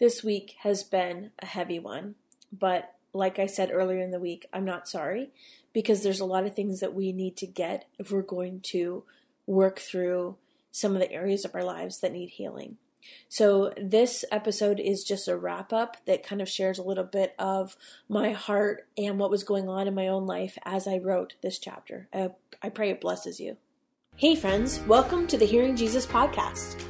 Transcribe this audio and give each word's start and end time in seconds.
This 0.00 0.24
week 0.24 0.56
has 0.60 0.82
been 0.82 1.30
a 1.40 1.46
heavy 1.46 1.78
one, 1.78 2.14
but 2.50 2.94
like 3.12 3.38
I 3.38 3.44
said 3.44 3.70
earlier 3.70 4.00
in 4.00 4.12
the 4.12 4.18
week, 4.18 4.46
I'm 4.50 4.64
not 4.64 4.88
sorry 4.88 5.28
because 5.74 6.02
there's 6.02 6.20
a 6.20 6.24
lot 6.24 6.46
of 6.46 6.54
things 6.54 6.80
that 6.80 6.94
we 6.94 7.12
need 7.12 7.36
to 7.36 7.46
get 7.46 7.84
if 7.98 8.10
we're 8.10 8.22
going 8.22 8.60
to 8.60 9.04
work 9.46 9.78
through 9.78 10.36
some 10.72 10.94
of 10.94 11.00
the 11.00 11.12
areas 11.12 11.44
of 11.44 11.54
our 11.54 11.62
lives 11.62 12.00
that 12.00 12.12
need 12.12 12.30
healing. 12.30 12.78
So, 13.28 13.74
this 13.76 14.24
episode 14.32 14.80
is 14.80 15.04
just 15.04 15.28
a 15.28 15.36
wrap 15.36 15.70
up 15.70 15.98
that 16.06 16.22
kind 16.22 16.40
of 16.40 16.48
shares 16.48 16.78
a 16.78 16.82
little 16.82 17.04
bit 17.04 17.34
of 17.38 17.76
my 18.08 18.32
heart 18.32 18.86
and 18.96 19.18
what 19.18 19.30
was 19.30 19.44
going 19.44 19.68
on 19.68 19.86
in 19.86 19.94
my 19.94 20.08
own 20.08 20.26
life 20.26 20.56
as 20.64 20.86
I 20.86 20.96
wrote 20.96 21.34
this 21.42 21.58
chapter. 21.58 22.08
Uh, 22.12 22.28
I 22.62 22.70
pray 22.70 22.90
it 22.90 23.00
blesses 23.02 23.38
you. 23.38 23.58
Hey, 24.16 24.34
friends, 24.34 24.80
welcome 24.80 25.26
to 25.26 25.36
the 25.36 25.46
Hearing 25.46 25.76
Jesus 25.76 26.06
podcast. 26.06 26.89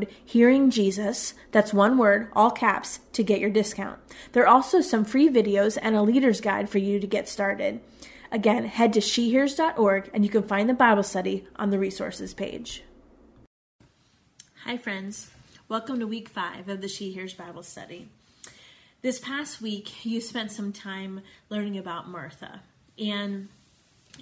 code 0.00 0.14
Hearing 0.24 0.70
Jesus, 0.70 1.34
that's 1.50 1.74
one 1.74 1.98
word, 1.98 2.28
all 2.34 2.50
caps, 2.50 3.00
to 3.12 3.22
get 3.22 3.40
your 3.40 3.50
discount. 3.50 3.98
There 4.32 4.42
are 4.42 4.48
also 4.48 4.80
some 4.80 5.04
free 5.04 5.28
videos 5.28 5.78
and 5.80 5.96
a 5.96 6.02
leader's 6.02 6.40
guide 6.40 6.68
for 6.68 6.78
you 6.78 7.00
to 7.00 7.06
get 7.06 7.28
started. 7.28 7.80
Again, 8.32 8.64
head 8.66 8.92
to 8.94 9.00
shehears.org 9.00 10.10
and 10.14 10.24
you 10.24 10.30
can 10.30 10.42
find 10.42 10.68
the 10.68 10.74
Bible 10.74 11.02
study 11.02 11.46
on 11.56 11.70
the 11.70 11.78
resources 11.78 12.32
page. 12.32 12.84
Hi, 14.64 14.76
friends. 14.76 15.30
Welcome 15.68 15.98
to 16.00 16.06
week 16.06 16.28
five 16.28 16.68
of 16.68 16.80
the 16.80 16.88
She 16.88 17.12
Hears 17.12 17.34
Bible 17.34 17.62
study. 17.62 18.08
This 19.02 19.18
past 19.18 19.62
week, 19.62 20.04
you 20.04 20.20
spent 20.20 20.52
some 20.52 20.72
time 20.72 21.22
learning 21.48 21.78
about 21.78 22.08
Martha. 22.08 22.60
And 22.98 23.48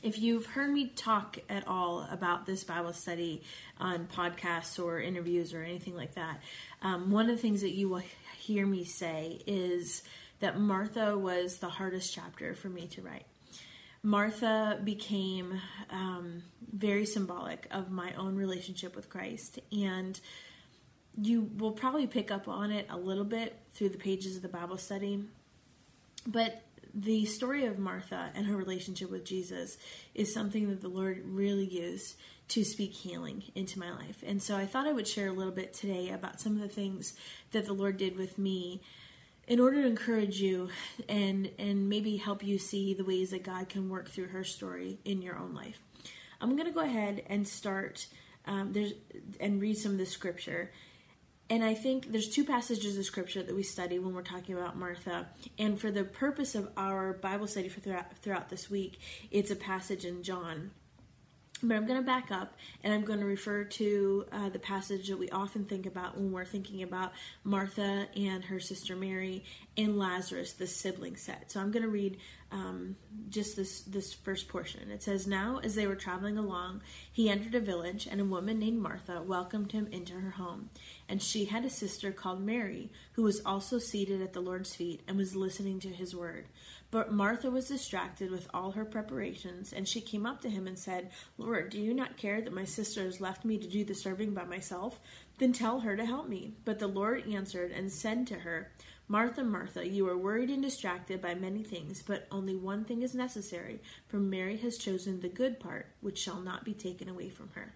if 0.03 0.19
you've 0.19 0.47
heard 0.47 0.71
me 0.71 0.89
talk 0.89 1.39
at 1.49 1.67
all 1.67 2.07
about 2.11 2.47
this 2.47 2.65
Bible 2.65 2.93
study 2.93 3.43
on 3.79 4.07
podcasts 4.07 4.83
or 4.83 5.01
interviews 5.01 5.53
or 5.55 5.63
anything 5.63 5.97
like 5.97 6.15
that, 6.15 6.41
um, 6.83 7.11
one 7.11 7.29
of 7.29 7.37
the 7.37 7.43
things 7.43 7.63
that 7.63 7.73
you 7.73 7.89
will 7.89 8.03
hear 8.39 8.67
me 8.67 8.85
say 8.85 9.41
is 9.47 10.03
that 10.41 10.59
Martha 10.59 11.19
was 11.19 11.59
the 11.59 11.69
hardest 11.69 12.15
chapter 12.15 12.55
for 12.55 12.69
me 12.69 12.87
to 12.89 13.03
write. 13.03 13.27
Martha 14.03 14.81
became 14.85 15.61
um, 15.91 16.43
very 16.73 17.05
symbolic 17.05 17.67
of 17.71 17.91
my 17.91 18.13
own 18.15 18.37
relationship 18.37 18.95
with 18.95 19.11
Christ, 19.11 19.59
and 19.73 20.19
you 21.21 21.51
will 21.57 21.73
probably 21.73 22.07
pick 22.07 22.31
up 22.31 22.47
on 22.47 22.71
it 22.71 22.87
a 22.91 22.97
little 22.97 23.25
bit 23.25 23.59
through 23.75 23.89
the 23.89 23.99
pages 23.99 24.37
of 24.37 24.43
the 24.43 24.49
Bible 24.49 24.79
study. 24.79 25.25
But 26.27 26.63
the 27.01 27.25
story 27.27 27.65
of 27.65 27.79
Martha 27.79 28.31
and 28.35 28.47
her 28.47 28.57
relationship 28.57 29.11
with 29.11 29.25
Jesus 29.25 29.79
is 30.15 30.35
something 30.35 30.69
that 30.69 30.81
the 30.81 30.89
Lord 30.89 31.23
really 31.25 31.65
used 31.65 32.17
to 32.49 32.65
speak 32.65 32.93
healing 32.93 33.45
into 33.55 33.79
my 33.79 33.91
life. 33.93 34.25
And 34.27 34.43
so 34.43 34.57
I 34.57 34.67
thought 34.67 34.87
I 34.87 34.93
would 34.93 35.07
share 35.07 35.29
a 35.29 35.33
little 35.33 35.53
bit 35.53 35.73
today 35.73 36.11
about 36.11 36.41
some 36.41 36.55
of 36.55 36.61
the 36.61 36.69
things 36.69 37.15
that 37.53 37.67
the 37.67 37.73
Lord 37.73 37.99
did 37.99 38.17
with 38.17 38.37
me 38.37 38.81
in 39.47 39.61
order 39.61 39.83
to 39.83 39.89
encourage 39.89 40.41
you 40.41 40.71
and 41.09 41.51
and 41.59 41.89
maybe 41.89 42.17
help 42.17 42.43
you 42.43 42.59
see 42.59 42.95
the 42.95 43.05
ways 43.05 43.31
that 43.31 43.45
God 43.45 43.69
can 43.69 43.89
work 43.89 44.11
through 44.11 44.29
her 44.29 44.45
story 44.45 44.99
in 45.05 45.23
your 45.23 45.37
own 45.39 45.55
life. 45.55 45.81
I'm 46.41 46.57
going 46.57 46.69
to 46.69 46.75
go 46.75 46.81
ahead 46.81 47.23
and 47.27 47.47
start 47.47 48.09
um, 48.47 48.73
there's 48.73 48.93
and 49.39 49.61
read 49.61 49.79
some 49.79 49.93
of 49.93 49.99
the 49.99 50.07
scripture 50.07 50.73
and 51.51 51.65
I 51.65 51.75
think 51.75 52.13
there's 52.13 52.29
two 52.29 52.45
passages 52.45 52.99
of 52.99 53.05
scripture 53.05 53.43
that 53.43 53.55
we 53.55 53.63
study 53.63 53.99
when 53.99 54.15
we're 54.15 54.23
talking 54.23 54.57
about 54.57 54.77
Martha. 54.77 55.27
And 55.59 55.81
for 55.81 55.91
the 55.91 56.05
purpose 56.05 56.55
of 56.55 56.69
our 56.77 57.15
Bible 57.15 57.47
study 57.47 57.69
for 57.69 57.81
throughout, 57.81 58.17
throughout 58.19 58.51
this 58.51 58.71
week, 58.71 59.01
it's 59.31 59.51
a 59.51 59.57
passage 59.57 60.05
in 60.05 60.23
John. 60.23 60.73
But 61.63 61.77
I'm 61.77 61.87
going 61.87 61.99
to 61.99 62.07
back 62.07 62.31
up 62.31 62.55
and 62.85 62.93
I'm 62.93 63.03
going 63.03 63.19
to 63.19 63.27
refer 63.27 63.65
to 63.65 64.27
uh, 64.31 64.49
the 64.51 64.61
passage 64.61 65.09
that 65.09 65.19
we 65.19 65.29
often 65.31 65.65
think 65.65 65.87
about 65.87 66.17
when 66.17 66.31
we're 66.31 66.45
thinking 66.45 66.83
about 66.83 67.13
Martha 67.43 68.07
and 68.17 68.45
her 68.45 68.61
sister 68.61 68.95
Mary 68.95 69.43
and 69.77 69.99
Lazarus, 69.99 70.53
the 70.53 70.67
sibling 70.67 71.17
set. 71.17 71.51
So 71.51 71.61
I'm 71.61 71.73
going 71.73 71.83
to 71.83 71.89
read 71.89 72.19
um, 72.51 72.97
just 73.29 73.57
this 73.57 73.83
this 73.83 74.15
first 74.15 74.49
portion. 74.49 74.91
It 74.91 75.03
says, 75.03 75.27
"Now 75.27 75.61
as 75.63 75.75
they 75.75 75.87
were 75.87 75.97
traveling 75.97 76.39
along, 76.39 76.83
he 77.13 77.29
entered 77.29 77.55
a 77.55 77.61
village, 77.61 78.09
and 78.11 78.21
a 78.21 78.25
woman 78.25 78.59
named 78.59 78.81
Martha 78.81 79.21
welcomed 79.21 79.73
him 79.73 79.87
into 79.93 80.15
her 80.15 80.31
home. 80.31 80.71
And 81.09 81.23
she 81.23 81.47
had 81.47 81.65
a 81.65 81.71
sister 81.71 82.13
called 82.13 82.43
Mary, 82.43 82.91
who 83.12 83.23
was 83.23 83.41
also 83.47 83.79
seated 83.79 84.21
at 84.21 84.35
the 84.35 84.41
Lord's 84.41 84.75
feet 84.75 85.00
and 85.09 85.17
was 85.17 85.35
listening 85.35 85.81
to 85.81 85.88
his 85.88 86.15
word. 86.15 86.47
But 86.91 87.12
Martha 87.12 87.50
was 87.50 87.69
distracted 87.69 88.31
with 88.31 88.49
all 88.53 88.73
her 88.73 88.85
preparations, 88.85 89.73
and 89.73 89.88
she 89.88 90.00
came 90.00 90.27
up 90.27 90.41
to 90.43 90.50
him 90.50 90.67
and 90.67 90.79
said, 90.79 91.11
Lord, 91.37 91.71
do 91.71 91.79
you 91.79 91.94
not 91.94 92.17
care 92.17 92.41
that 92.41 92.53
my 92.53 92.65
sister 92.65 93.05
has 93.05 93.21
left 93.21 93.44
me 93.44 93.59
to 93.59 93.67
do 93.67 93.85
the 93.85 93.94
serving 93.94 94.35
by 94.35 94.44
myself? 94.44 95.00
Then 95.38 95.53
tell 95.53 95.81
her 95.81 95.97
to 95.97 96.05
help 96.05 96.29
me. 96.29 96.55
But 96.65 96.79
the 96.79 96.87
Lord 96.87 97.27
answered 97.27 97.73
and 97.73 97.91
said 97.91 98.27
to 98.27 98.41
her, 98.41 98.71
Martha, 99.11 99.43
Martha, 99.43 99.88
you 99.88 100.06
are 100.06 100.19
worried 100.19 100.50
and 100.50 100.62
distracted 100.62 101.23
by 101.23 101.35
many 101.35 101.62
things, 101.62 102.03
but 102.03 102.27
only 102.31 102.55
one 102.55 102.85
thing 102.85 103.03
is 103.03 103.15
necessary, 103.15 103.81
for 104.06 104.19
Mary 104.19 104.59
has 104.59 104.77
chosen 104.77 105.21
the 105.21 105.31
good 105.31 105.59
part, 105.59 105.87
which 106.03 106.19
shall 106.19 106.41
not 106.41 106.62
be 106.62 106.75
taken 106.75 107.09
away 107.09 107.31
from 107.31 107.49
her. 107.55 107.73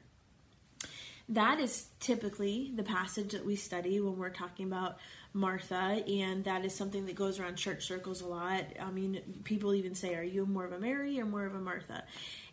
That 1.28 1.60
is 1.60 1.86
typically 2.00 2.72
the 2.74 2.82
passage 2.82 3.32
that 3.32 3.44
we 3.44 3.56
study 3.56 4.00
when 4.00 4.16
we're 4.16 4.30
talking 4.30 4.66
about 4.66 4.98
Martha, 5.34 6.02
and 6.06 6.44
that 6.44 6.64
is 6.64 6.74
something 6.74 7.06
that 7.06 7.14
goes 7.14 7.38
around 7.38 7.56
church 7.56 7.86
circles 7.86 8.20
a 8.20 8.26
lot. 8.26 8.64
I 8.78 8.90
mean, 8.90 9.40
people 9.44 9.74
even 9.74 9.94
say, 9.94 10.14
Are 10.14 10.22
you 10.22 10.44
more 10.44 10.66
of 10.66 10.72
a 10.72 10.78
Mary 10.78 11.18
or 11.18 11.24
more 11.24 11.46
of 11.46 11.54
a 11.54 11.60
Martha? 11.60 12.04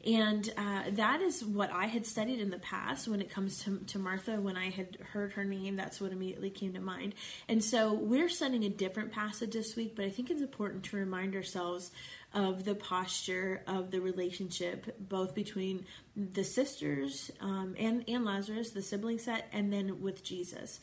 And 0.06 0.50
uh, 0.58 0.84
that 0.92 1.20
is 1.20 1.44
what 1.44 1.74
I 1.74 1.88
had 1.88 2.06
studied 2.06 2.40
in 2.40 2.52
the 2.52 2.60
past 2.60 3.10
when 3.10 3.20
it 3.20 3.30
comes 3.30 3.64
to, 3.66 3.80
to 3.88 4.00
Martha. 4.00 4.40
When 4.40 4.56
I 4.56 4.70
had 4.70 4.98
heard 5.12 5.34
her 5.34 5.44
name, 5.44 5.76
that's 5.76 6.00
what 6.00 6.14
immediately 6.14 6.50
came 6.50 6.74
to 6.74 6.80
mind. 6.80 7.16
And 7.50 7.62
so 7.62 7.94
we're 7.94 8.30
studying 8.30 8.64
a 8.64 8.70
different 8.70 9.12
passage 9.12 9.52
this 9.52 9.76
week, 9.76 9.98
but 9.98 10.06
I 10.06 10.10
think 10.10 10.30
it's 10.30 10.42
important 10.42 10.84
to 10.86 10.96
remind 10.96 11.36
ourselves 11.36 11.92
of 12.34 12.64
the 12.64 12.76
posture 12.76 13.64
of 13.68 13.92
the 13.92 14.00
relationship, 14.02 14.96
both 15.00 15.34
between 15.34 15.86
the 16.16 16.44
sisters 16.44 17.32
um, 17.42 17.76
and, 17.78 18.04
and 18.08 18.24
Lazarus, 18.24 18.72
the 18.72 18.82
sibling 18.82 19.18
set, 19.18 19.48
and 19.52 19.74
then 19.74 20.02
with 20.02 20.24
Jesus. 20.24 20.80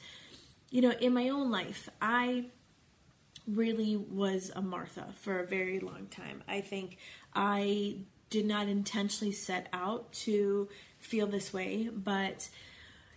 You 0.71 0.83
know, 0.83 0.91
in 1.01 1.15
my 1.15 1.29
own 1.29 1.51
life, 1.51 1.89
I 2.03 2.47
really 3.47 3.97
was 3.97 4.51
a 4.57 4.63
Martha 4.63 5.15
for 5.21 5.39
a 5.39 5.47
very 5.47 5.79
long 5.79 6.09
time. 6.11 6.43
I 6.49 6.61
think 6.61 6.99
I 7.35 7.99
did 8.29 8.47
not 8.47 8.67
intentionally 8.69 9.33
set 9.33 9.69
out 9.73 10.13
to 10.13 10.69
feel 10.99 11.29
this 11.29 11.53
way, 11.53 11.89
but 11.93 12.49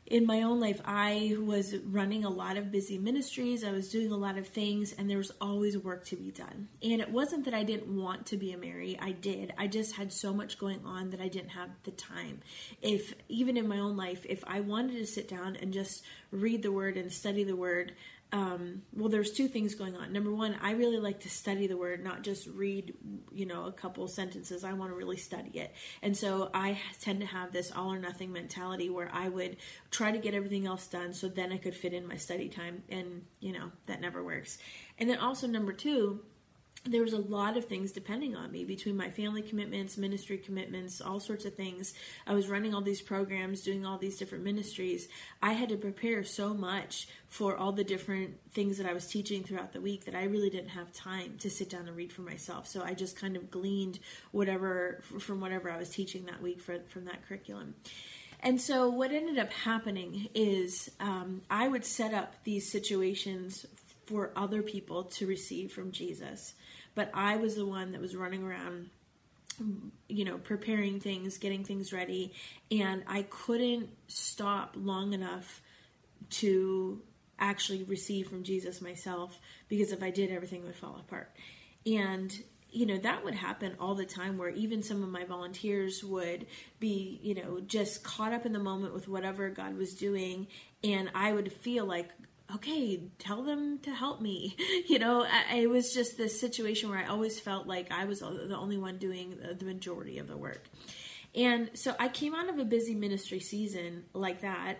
in 0.09 0.25
my 0.25 0.41
own 0.41 0.59
life, 0.59 0.81
I 0.85 1.35
was 1.39 1.75
running 1.85 2.25
a 2.25 2.29
lot 2.29 2.57
of 2.57 2.71
busy 2.71 2.97
ministries. 2.97 3.63
I 3.63 3.71
was 3.71 3.89
doing 3.89 4.11
a 4.11 4.17
lot 4.17 4.37
of 4.37 4.47
things, 4.47 4.91
and 4.91 5.09
there 5.09 5.17
was 5.19 5.31
always 5.39 5.77
work 5.77 6.05
to 6.07 6.15
be 6.15 6.31
done. 6.31 6.67
And 6.81 6.99
it 6.99 7.11
wasn't 7.11 7.45
that 7.45 7.53
I 7.53 7.63
didn't 7.63 7.87
want 7.95 8.25
to 8.27 8.37
be 8.37 8.51
a 8.51 8.57
Mary. 8.57 8.97
I 8.99 9.11
did. 9.11 9.53
I 9.57 9.67
just 9.67 9.95
had 9.95 10.11
so 10.11 10.33
much 10.33 10.57
going 10.57 10.83
on 10.83 11.11
that 11.11 11.21
I 11.21 11.27
didn't 11.27 11.49
have 11.49 11.69
the 11.83 11.91
time. 11.91 12.41
If 12.81 13.13
even 13.27 13.55
in 13.55 13.67
my 13.67 13.77
own 13.77 13.95
life, 13.95 14.25
if 14.27 14.43
I 14.47 14.61
wanted 14.61 14.97
to 14.97 15.05
sit 15.05 15.27
down 15.29 15.55
and 15.55 15.71
just 15.71 16.03
read 16.31 16.63
the 16.63 16.71
Word 16.71 16.97
and 16.97 17.11
study 17.11 17.43
the 17.43 17.55
Word, 17.55 17.93
um, 18.31 18.83
well, 18.93 19.09
there's 19.09 19.31
two 19.31 19.47
things 19.47 19.73
going 19.73 19.95
on. 19.95 20.13
Number 20.13 20.31
one, 20.31 20.55
I 20.61 20.71
really 20.71 20.99
like 20.99 21.21
to 21.21 21.29
study 21.29 21.65
the 21.65 21.77
word, 21.77 22.03
not 22.03 22.21
just 22.21 22.47
read, 22.47 22.93
you 23.33 23.47
know, 23.47 23.65
a 23.65 23.71
couple 23.71 24.07
sentences. 24.07 24.63
I 24.63 24.73
want 24.73 24.91
to 24.91 24.95
really 24.95 25.17
study 25.17 25.57
it. 25.57 25.73
And 26.03 26.15
so 26.15 26.51
I 26.53 26.77
tend 27.01 27.21
to 27.21 27.25
have 27.25 27.51
this 27.51 27.71
all 27.71 27.91
or 27.91 27.97
nothing 27.97 28.31
mentality 28.31 28.89
where 28.89 29.09
I 29.11 29.29
would 29.29 29.57
try 29.89 30.11
to 30.11 30.19
get 30.19 30.35
everything 30.35 30.67
else 30.67 30.85
done 30.85 31.13
so 31.13 31.27
then 31.27 31.51
I 31.51 31.57
could 31.57 31.75
fit 31.75 31.93
in 31.93 32.07
my 32.07 32.17
study 32.17 32.49
time. 32.49 32.83
And, 32.89 33.23
you 33.39 33.51
know, 33.51 33.71
that 33.87 33.99
never 33.99 34.23
works. 34.23 34.59
And 34.99 35.09
then 35.09 35.17
also, 35.17 35.47
number 35.47 35.73
two, 35.73 36.21
there 36.85 37.03
was 37.03 37.13
a 37.13 37.17
lot 37.17 37.57
of 37.57 37.65
things 37.65 37.91
depending 37.91 38.35
on 38.35 38.51
me 38.51 38.63
between 38.63 38.95
my 38.95 39.09
family 39.09 39.41
commitments, 39.41 39.97
ministry 39.97 40.37
commitments, 40.37 41.01
all 41.01 41.19
sorts 41.19 41.45
of 41.45 41.55
things. 41.55 41.93
I 42.25 42.33
was 42.33 42.47
running 42.47 42.73
all 42.73 42.81
these 42.81 43.01
programs, 43.01 43.61
doing 43.61 43.85
all 43.85 43.97
these 43.97 44.17
different 44.17 44.43
ministries. 44.43 45.07
I 45.41 45.53
had 45.53 45.69
to 45.69 45.77
prepare 45.77 46.23
so 46.23 46.53
much 46.53 47.07
for 47.27 47.57
all 47.57 47.73
the 47.73 47.83
different 47.83 48.37
things 48.53 48.77
that 48.77 48.87
I 48.87 48.93
was 48.93 49.07
teaching 49.07 49.43
throughout 49.43 49.73
the 49.73 49.81
week 49.81 50.05
that 50.05 50.15
I 50.15 50.23
really 50.23 50.49
didn't 50.49 50.69
have 50.69 50.91
time 50.93 51.37
to 51.39 51.49
sit 51.49 51.69
down 51.69 51.87
and 51.87 51.97
read 51.97 52.13
for 52.13 52.21
myself. 52.21 52.67
So 52.67 52.81
I 52.81 52.93
just 52.93 53.19
kind 53.19 53.35
of 53.35 53.51
gleaned 53.51 53.99
whatever 54.31 55.01
from 55.19 55.41
whatever 55.41 55.69
I 55.69 55.77
was 55.77 55.89
teaching 55.89 56.25
that 56.25 56.41
week 56.41 56.61
for, 56.61 56.79
from 56.87 57.05
that 57.05 57.27
curriculum. 57.27 57.75
And 58.39 58.61
so 58.61 58.87
what 58.87 59.11
ended 59.11 59.37
up 59.37 59.51
happening 59.51 60.29
is 60.33 60.89
um, 61.01 61.41
I 61.49 61.67
would 61.67 61.83
set 61.83 62.13
up 62.13 62.35
these 62.45 62.71
situations 62.71 63.65
for 64.05 64.31
other 64.35 64.63
people 64.63 65.03
to 65.03 65.27
receive 65.27 65.71
from 65.71 65.91
Jesus. 65.91 66.55
But 66.99 67.11
I 67.13 67.37
was 67.37 67.55
the 67.55 67.65
one 67.65 67.93
that 67.93 68.01
was 68.01 68.13
running 68.13 68.43
around 68.43 68.89
you 70.09 70.25
know, 70.25 70.37
preparing 70.37 70.99
things, 70.99 71.37
getting 71.37 71.63
things 71.63 71.93
ready, 71.93 72.33
and 72.69 73.03
I 73.07 73.21
couldn't 73.29 73.89
stop 74.09 74.75
long 74.75 75.13
enough 75.13 75.61
to 76.31 77.01
actually 77.39 77.83
receive 77.83 78.27
from 78.27 78.43
Jesus 78.43 78.81
myself 78.81 79.39
because 79.69 79.93
if 79.93 80.03
I 80.03 80.09
did, 80.09 80.29
everything 80.29 80.65
would 80.65 80.75
fall 80.75 80.97
apart. 80.99 81.31
And 81.85 82.37
you 82.69 82.85
know 82.85 82.97
that 82.97 83.23
would 83.23 83.35
happen 83.35 83.77
all 83.79 83.95
the 83.95 84.05
time 84.05 84.37
where 84.37 84.49
even 84.49 84.83
some 84.83 85.01
of 85.01 85.07
my 85.07 85.23
volunteers 85.23 86.03
would 86.03 86.47
be 86.81 87.17
you 87.23 87.33
know 87.33 87.61
just 87.61 88.03
caught 88.03 88.33
up 88.33 88.45
in 88.45 88.51
the 88.51 88.59
moment 88.59 88.93
with 88.93 89.07
whatever 89.07 89.49
god 89.49 89.75
was 89.75 89.95
doing 89.95 90.45
and 90.83 91.09
i 91.15 91.33
would 91.33 91.51
feel 91.51 91.85
like 91.85 92.11
okay, 92.55 93.01
tell 93.19 93.43
them 93.43 93.79
to 93.79 93.91
help 93.91 94.21
me. 94.21 94.55
You 94.87 94.97
know, 94.97 95.23
I, 95.23 95.57
it 95.57 95.69
was 95.69 95.93
just 95.93 96.17
this 96.17 96.39
situation 96.39 96.89
where 96.89 96.97
I 96.97 97.05
always 97.05 97.39
felt 97.39 97.67
like 97.67 97.91
I 97.91 98.05
was 98.05 98.21
the 98.21 98.57
only 98.57 98.77
one 98.77 98.97
doing 98.97 99.37
the 99.57 99.65
majority 99.65 100.17
of 100.17 100.27
the 100.27 100.37
work. 100.37 100.67
And 101.35 101.69
so 101.75 101.95
I 101.99 102.07
came 102.07 102.33
out 102.33 102.49
of 102.49 102.57
a 102.57 102.65
busy 102.65 102.95
ministry 102.95 103.39
season 103.39 104.05
like 104.13 104.41
that 104.41 104.77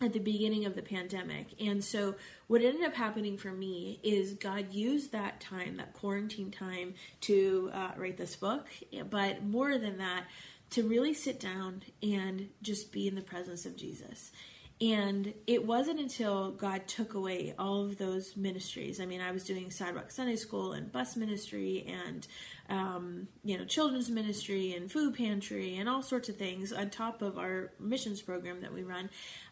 at 0.00 0.12
the 0.12 0.18
beginning 0.18 0.64
of 0.64 0.74
the 0.74 0.82
pandemic. 0.82 1.48
And 1.60 1.84
so 1.84 2.14
what 2.46 2.62
ended 2.62 2.84
up 2.84 2.94
happening 2.94 3.36
for 3.36 3.52
me 3.52 4.00
is 4.02 4.34
God 4.34 4.72
used 4.72 5.12
that 5.12 5.40
time, 5.40 5.76
that 5.76 5.92
quarantine 5.92 6.50
time, 6.50 6.94
to 7.22 7.70
uh, 7.72 7.90
write 7.96 8.16
this 8.16 8.36
book. 8.36 8.66
But 9.08 9.44
more 9.44 9.78
than 9.78 9.98
that, 9.98 10.24
to 10.70 10.82
really 10.86 11.14
sit 11.14 11.40
down 11.40 11.82
and 12.02 12.48
just 12.62 12.92
be 12.92 13.08
in 13.08 13.14
the 13.14 13.22
presence 13.22 13.66
of 13.66 13.76
Jesus. 13.76 14.30
And 14.80 15.34
it 15.48 15.66
wasn't 15.66 15.98
until 15.98 16.52
God 16.52 16.86
took 16.86 17.14
away 17.14 17.52
all 17.58 17.84
of 17.84 17.98
those 17.98 18.36
ministries. 18.36 19.00
I 19.00 19.06
mean, 19.06 19.20
I 19.20 19.32
was 19.32 19.42
doing 19.42 19.72
Sidewalk 19.72 20.12
Sunday 20.12 20.36
School 20.36 20.72
and 20.72 20.92
bus 20.92 21.16
ministry 21.16 21.84
and, 21.88 22.26
um, 22.70 23.28
you 23.42 23.58
know, 23.58 23.64
children's 23.64 24.08
ministry 24.08 24.74
and 24.74 24.90
food 24.90 25.16
pantry 25.16 25.76
and 25.76 25.88
all 25.88 26.02
sorts 26.02 26.28
of 26.28 26.36
things 26.36 26.72
on 26.72 26.90
top 26.90 27.22
of 27.22 27.38
our 27.38 27.72
missions 27.80 28.22
program 28.22 28.60
that 28.60 28.72
we 28.72 28.84
run. 28.84 29.10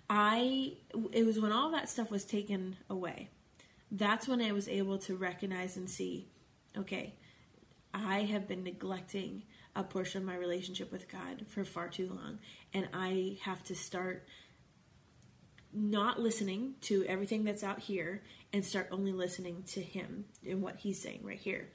I, 0.09 0.75
it 1.11 1.27
was 1.27 1.41
when 1.41 1.51
all 1.51 1.73
that 1.73 1.89
stuff 1.89 2.09
was 2.09 2.25
taken 2.25 2.77
away. 2.89 3.31
That's 3.91 4.29
when 4.29 4.41
I 4.41 4.53
was 4.53 4.69
able 4.69 4.99
to 4.99 5.17
recognize 5.17 5.77
and 5.77 5.91
see, 5.91 6.29
okay, 6.79 7.15
I 7.93 8.21
have 8.21 8.47
been 8.47 8.63
neglecting 8.63 9.43
a 9.75 9.83
portion 9.83 10.23
of 10.23 10.27
my 10.27 10.37
relationship 10.37 10.93
with 10.93 11.11
God 11.11 11.47
for 11.49 11.65
far 11.65 11.89
too 11.89 12.09
long. 12.09 12.39
And 12.73 12.89
I 12.95 13.39
have 13.43 13.63
to 13.65 13.75
start 13.75 14.25
not 15.77 16.19
listening 16.19 16.75
to 16.81 17.05
everything 17.05 17.45
that's 17.45 17.63
out 17.63 17.81
here 17.81 18.23
and 18.53 18.65
start 18.65 18.89
only 18.91 19.13
listening 19.13 19.63
to 19.69 19.81
him 19.81 20.25
and 20.49 20.63
what 20.63 20.77
he's 20.77 21.01
saying 21.01 21.21
right 21.23 21.39
here. 21.39 21.69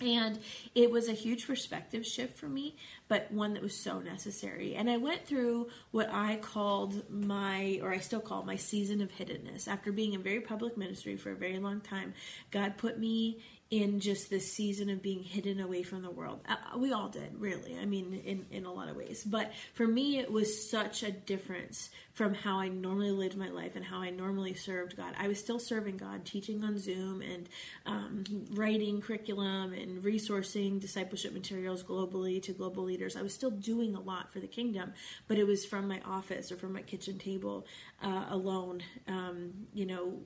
And 0.00 0.40
it 0.74 0.90
was 0.90 1.08
a 1.08 1.12
huge 1.12 1.46
perspective 1.46 2.04
shift 2.04 2.36
for 2.36 2.48
me, 2.48 2.76
but 3.06 3.30
one 3.30 3.54
that 3.54 3.62
was 3.62 3.76
so 3.76 4.00
necessary. 4.00 4.74
And 4.74 4.90
I 4.90 4.96
went 4.96 5.26
through 5.26 5.68
what 5.92 6.10
I 6.12 6.36
called 6.36 7.08
my, 7.08 7.78
or 7.82 7.92
I 7.92 7.98
still 7.98 8.20
call 8.20 8.42
my 8.42 8.56
season 8.56 9.00
of 9.00 9.12
hiddenness. 9.12 9.68
After 9.68 9.92
being 9.92 10.12
in 10.12 10.22
very 10.22 10.40
public 10.40 10.76
ministry 10.76 11.16
for 11.16 11.30
a 11.30 11.36
very 11.36 11.58
long 11.58 11.80
time, 11.80 12.14
God 12.50 12.76
put 12.76 12.98
me 12.98 13.38
in 13.72 14.00
just 14.00 14.28
this 14.28 14.52
season 14.52 14.90
of 14.90 15.00
being 15.00 15.22
hidden 15.22 15.58
away 15.58 15.82
from 15.82 16.02
the 16.02 16.10
world. 16.10 16.40
Uh, 16.46 16.56
we 16.76 16.92
all 16.92 17.08
did, 17.08 17.40
really. 17.40 17.78
I 17.80 17.86
mean, 17.86 18.20
in, 18.22 18.44
in 18.50 18.66
a 18.66 18.72
lot 18.72 18.90
of 18.90 18.96
ways. 18.96 19.24
But 19.24 19.50
for 19.72 19.86
me, 19.86 20.18
it 20.18 20.30
was 20.30 20.68
such 20.68 21.02
a 21.02 21.10
difference 21.10 21.88
from 22.12 22.34
how 22.34 22.60
I 22.60 22.68
normally 22.68 23.12
lived 23.12 23.34
my 23.34 23.48
life 23.48 23.74
and 23.74 23.82
how 23.82 24.02
I 24.02 24.10
normally 24.10 24.52
served 24.52 24.98
God. 24.98 25.14
I 25.18 25.26
was 25.26 25.40
still 25.40 25.58
serving 25.58 25.96
God, 25.96 26.26
teaching 26.26 26.62
on 26.62 26.76
Zoom 26.76 27.22
and 27.22 27.48
um, 27.86 28.24
writing 28.50 29.00
curriculum 29.00 29.72
and 29.72 30.02
resourcing 30.02 30.78
discipleship 30.78 31.32
materials 31.32 31.82
globally 31.82 32.42
to 32.42 32.52
global 32.52 32.84
leaders. 32.84 33.16
I 33.16 33.22
was 33.22 33.32
still 33.32 33.50
doing 33.50 33.94
a 33.94 34.00
lot 34.00 34.30
for 34.30 34.40
the 34.40 34.46
kingdom, 34.46 34.92
but 35.28 35.38
it 35.38 35.46
was 35.46 35.64
from 35.64 35.88
my 35.88 36.02
office 36.04 36.52
or 36.52 36.58
from 36.58 36.74
my 36.74 36.82
kitchen 36.82 37.18
table 37.18 37.66
uh, 38.02 38.26
alone, 38.28 38.82
um, 39.08 39.52
you 39.72 39.86
know 39.86 40.18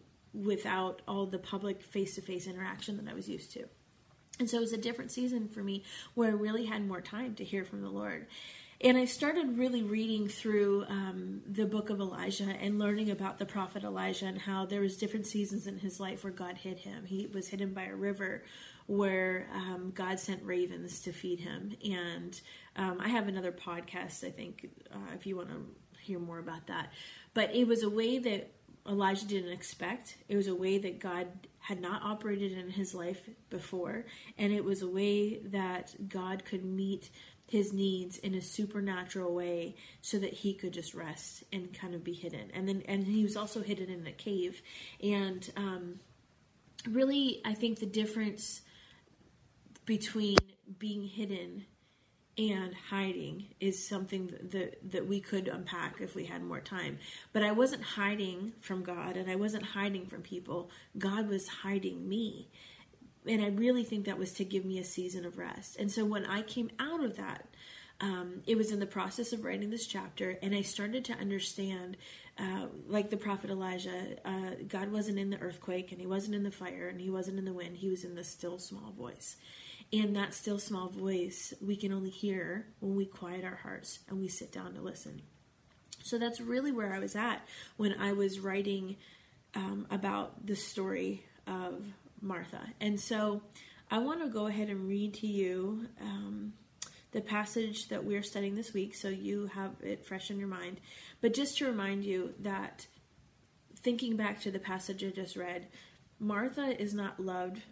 without 0.45 1.02
all 1.09 1.26
the 1.26 1.38
public 1.38 1.83
face 1.83 2.14
to 2.16 2.21
face 2.21 2.47
interaction 2.47 2.97
that 2.97 3.11
I 3.11 3.14
was 3.14 3.28
used 3.28 3.52
to. 3.52 3.64
And 4.38 4.50
so 4.50 4.59
it 4.59 4.61
was 4.61 4.73
a 4.73 4.78
different 4.78 5.11
season 5.11 5.49
for 5.49 5.62
me 5.62 5.85
where 6.14 6.28
I 6.28 6.35
really 6.35 6.66
had 6.66 6.87
more 6.87 7.00
time 7.00 7.35
to 7.37 7.45
hear 7.45 7.64
from 7.64 7.81
the 7.81 7.88
Lord. 7.88 8.26
And 8.78 8.99
I 8.99 9.07
started 9.07 9.57
really 9.57 9.83
reading 9.83 10.28
through 10.28 10.85
um, 10.88 11.40
the 11.47 11.64
book 11.64 11.88
of 11.88 11.99
Elijah 11.99 12.45
and 12.61 12.78
learning 12.78 13.11
about 13.11 13.38
the 13.38 13.47
prophet 13.47 13.85
Elijah 13.85 14.26
and 14.26 14.38
how 14.38 14.66
there 14.66 14.83
was 14.83 14.99
different 14.99 15.26
seasons 15.26 15.66
in 15.66 15.78
his 15.78 15.99
life 15.99 16.23
where 16.23 16.33
God 16.33 16.59
hid 16.59 16.78
him. 16.81 17.07
He 17.07 17.26
was 17.26 17.49
hidden 17.49 17.73
by 17.73 17.85
a 17.85 17.95
river 17.95 18.45
where 18.87 19.49
um, 19.55 19.93
God 19.95 20.21
sent 20.21 20.45
ravens 20.45 21.00
to 21.00 21.12
feed 21.12 21.40
him. 21.40 21.73
And 21.90 22.38
um, 22.76 22.99
I 23.00 23.09
have 23.09 23.28
another 23.28 23.50
podcast, 23.50 24.23
I 24.23 24.31
think, 24.31 24.69
uh, 24.93 25.14
if 25.14 25.26
you 25.26 25.37
want 25.37 25.49
to 25.49 25.66
hear 26.02 26.19
more 26.19 26.38
about 26.38 26.66
that. 26.66 26.93
But 27.33 27.55
it 27.55 27.66
was 27.66 27.83
a 27.83 27.90
way 27.90 28.19
that 28.19 28.50
Elijah 28.88 29.26
didn't 29.26 29.52
expect. 29.52 30.16
It 30.28 30.37
was 30.37 30.47
a 30.47 30.55
way 30.55 30.78
that 30.78 30.99
God 30.99 31.26
had 31.59 31.81
not 31.81 32.02
operated 32.02 32.52
in 32.52 32.71
his 32.71 32.95
life 32.95 33.28
before, 33.50 34.05
and 34.38 34.52
it 34.52 34.64
was 34.64 34.83
a 34.83 34.88
way 34.88 35.38
that 35.38 35.95
God 36.09 36.45
could 36.45 36.64
meet 36.64 37.11
his 37.49 37.73
needs 37.73 38.19
in 38.19 38.35
a 38.35 38.40
supernatural 38.40 39.33
way 39.33 39.76
so 40.02 40.19
that 40.19 40.33
he 40.33 40.52
could 40.55 40.73
just 40.73 40.95
rest 40.95 41.45
and 41.52 41.73
kind 41.73 41.95
of 41.95 42.02
be 42.02 42.12
hidden. 42.12 42.50
And 42.52 42.69
then 42.69 42.83
and 42.88 43.07
he 43.07 43.23
was 43.23 43.37
also 43.37 43.62
hidden 43.62 43.88
in 43.88 44.07
a 44.07 44.12
cave. 44.12 44.62
And 45.02 45.49
um, 45.57 46.00
really 46.88 47.40
I 47.45 47.55
think 47.55 47.78
the 47.78 47.87
difference 47.87 48.62
between 49.85 50.38
being 50.78 51.05
hidden 51.05 51.66
and 52.38 52.75
hiding 52.90 53.47
is 53.61 53.88
something 53.88 54.26
that, 54.26 54.50
that, 54.50 54.90
that 54.93 55.07
we 55.07 55.21
could 55.21 55.49
unpack 55.49 56.00
if 56.00 56.14
we 56.14 56.25
had 56.25 56.43
more 56.43 56.61
time. 56.61 56.99
But 57.33 57.43
I 57.43 57.52
wasn't 57.52 57.83
hiding 57.83 58.52
from 58.61 58.83
God 58.83 59.16
and 59.16 59.31
I 59.31 59.37
wasn't 59.37 59.64
hiding 59.64 60.07
from 60.07 60.23
people. 60.23 60.71
God 60.99 61.28
was 61.28 61.49
hiding 61.49 62.09
me. 62.09 62.49
And 63.26 63.43
I 63.43 63.49
really 63.49 63.85
think 63.85 64.05
that 64.05 64.19
was 64.19 64.33
to 64.35 64.45
give 64.45 64.64
me 64.64 64.78
a 64.78 64.85
season 64.85 65.25
of 65.25 65.38
rest. 65.38 65.76
And 65.78 65.90
so 65.90 66.05
when 66.05 66.26
I 66.26 66.43
came 66.43 66.71
out 66.78 67.02
of 67.02 67.16
that, 67.16 67.47
um, 68.00 68.43
it 68.47 68.57
was 68.57 68.71
in 68.71 68.78
the 68.78 68.87
process 68.87 69.33
of 69.33 69.43
writing 69.43 69.71
this 69.71 69.87
chapter, 69.87 70.38
and 70.43 70.55
I 70.55 70.61
started 70.61 71.05
to 71.07 71.14
understand, 71.14 71.97
uh, 72.38 72.66
like 72.87 73.09
the 73.09 73.16
prophet 73.16 73.49
Elijah, 73.49 74.19
uh, 74.23 74.50
God 74.69 74.93
wasn't 74.93 75.19
in 75.19 75.31
the 75.31 75.40
earthquake, 75.40 75.93
and 75.93 76.00
He 76.00 76.07
wasn't 76.07 76.35
in 76.35 76.43
the 76.43 76.50
fire, 76.50 76.88
and 76.88 77.00
He 77.00 77.09
wasn't 77.09 77.38
in 77.38 77.47
the 77.47 77.55
wind. 77.55 77.78
He 77.78 77.88
was 77.88 78.05
in 78.05 78.14
the 78.14 78.23
still 78.23 78.59
small 78.59 78.93
voice. 78.93 79.37
And 79.93 80.16
that 80.16 80.35
still 80.35 80.59
small 80.59 80.88
voice 80.88 81.55
we 81.61 81.76
can 81.76 81.93
only 81.93 82.11
hear 82.11 82.66
when 82.81 82.97
we 82.97 83.07
quiet 83.07 83.45
our 83.45 83.57
hearts 83.57 84.00
and 84.09 84.19
we 84.19 84.28
sit 84.28 84.52
down 84.52 84.75
to 84.75 84.81
listen. 84.81 85.23
So 86.02 86.19
that's 86.19 86.40
really 86.40 86.73
where 86.73 86.93
I 86.93 86.99
was 86.99 87.16
at 87.16 87.47
when 87.76 87.95
I 87.99 88.12
was 88.12 88.40
writing 88.40 88.97
um, 89.55 89.87
about 89.90 90.47
the 90.47 90.57
story 90.57 91.25
of 91.47 91.85
Martha. 92.21 92.61
And 92.81 93.00
so 93.00 93.43
I 93.90 93.99
want 93.99 94.23
to 94.23 94.28
go 94.28 94.47
ahead 94.47 94.69
and 94.69 94.88
read 94.88 95.14
to 95.14 95.26
you. 95.26 95.87
Um, 96.00 96.52
the 97.16 97.23
passage 97.23 97.88
that 97.88 98.05
we're 98.05 98.23
studying 98.23 98.57
this 98.57 98.75
week 98.75 98.95
so 98.95 99.09
you 99.09 99.47
have 99.55 99.71
it 99.83 100.05
fresh 100.05 100.31
in 100.31 100.38
your 100.38 100.49
mind. 100.49 100.78
But 101.23 101.33
just 101.33 101.57
to 101.59 101.66
remind 101.66 102.05
you 102.05 102.35
that 102.40 102.87
thinking 103.81 104.16
back 104.16 104.40
to 104.43 104.50
the 104.50 104.59
passage 104.59 105.02
I 105.02 105.09
just 105.09 105.35
read, 105.35 105.69
Martha 106.19 106.78
is 106.78 106.93
not 106.93 107.19
loved 107.19 107.62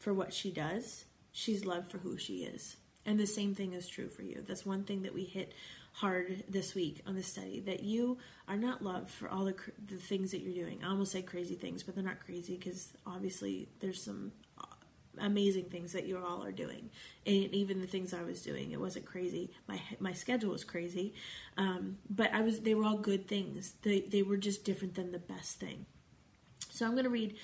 for 0.00 0.12
what 0.12 0.34
she 0.34 0.50
does, 0.50 1.04
she's 1.38 1.64
loved 1.64 1.90
for 1.90 1.98
who 1.98 2.18
she 2.18 2.38
is. 2.38 2.76
And 3.06 3.18
the 3.18 3.26
same 3.26 3.54
thing 3.54 3.72
is 3.72 3.86
true 3.86 4.08
for 4.08 4.22
you. 4.22 4.44
That's 4.46 4.66
one 4.66 4.82
thing 4.82 5.02
that 5.02 5.14
we 5.14 5.24
hit 5.24 5.54
hard 5.92 6.42
this 6.48 6.74
week 6.74 7.00
on 7.06 7.14
the 7.14 7.22
study 7.22 7.60
that 7.60 7.82
you 7.82 8.18
are 8.48 8.56
not 8.56 8.82
loved 8.82 9.08
for 9.08 9.28
all 9.28 9.44
the, 9.44 9.54
the 9.86 9.96
things 9.96 10.32
that 10.32 10.40
you're 10.40 10.64
doing. 10.64 10.80
I 10.84 10.88
almost 10.88 11.12
say 11.12 11.22
crazy 11.22 11.54
things, 11.54 11.82
but 11.82 11.94
they're 11.94 12.04
not 12.04 12.20
crazy 12.20 12.56
because 12.56 12.92
obviously 13.06 13.68
there's 13.80 14.02
some 14.02 14.32
amazing 15.20 15.64
things 15.64 15.92
that 15.92 16.06
you 16.06 16.18
all 16.18 16.44
are 16.44 16.52
doing, 16.52 16.90
and 17.26 17.54
even 17.54 17.80
the 17.80 17.86
things 17.86 18.12
I 18.12 18.22
was 18.22 18.42
doing. 18.42 18.72
It 18.72 18.80
wasn't 18.80 19.04
crazy. 19.04 19.50
My 19.66 19.80
my 19.98 20.12
schedule 20.12 20.50
was 20.50 20.62
crazy, 20.64 21.14
um, 21.56 21.98
but 22.08 22.32
I 22.32 22.42
was. 22.42 22.60
They 22.60 22.74
were 22.74 22.84
all 22.84 22.98
good 22.98 23.26
things. 23.26 23.74
They 23.82 24.00
they 24.00 24.22
were 24.22 24.36
just 24.36 24.64
different 24.64 24.94
than 24.94 25.10
the 25.10 25.18
best 25.18 25.58
thing. 25.58 25.86
So 26.70 26.86
I'm 26.86 26.92
going 26.92 27.04
to 27.04 27.10
read 27.10 27.34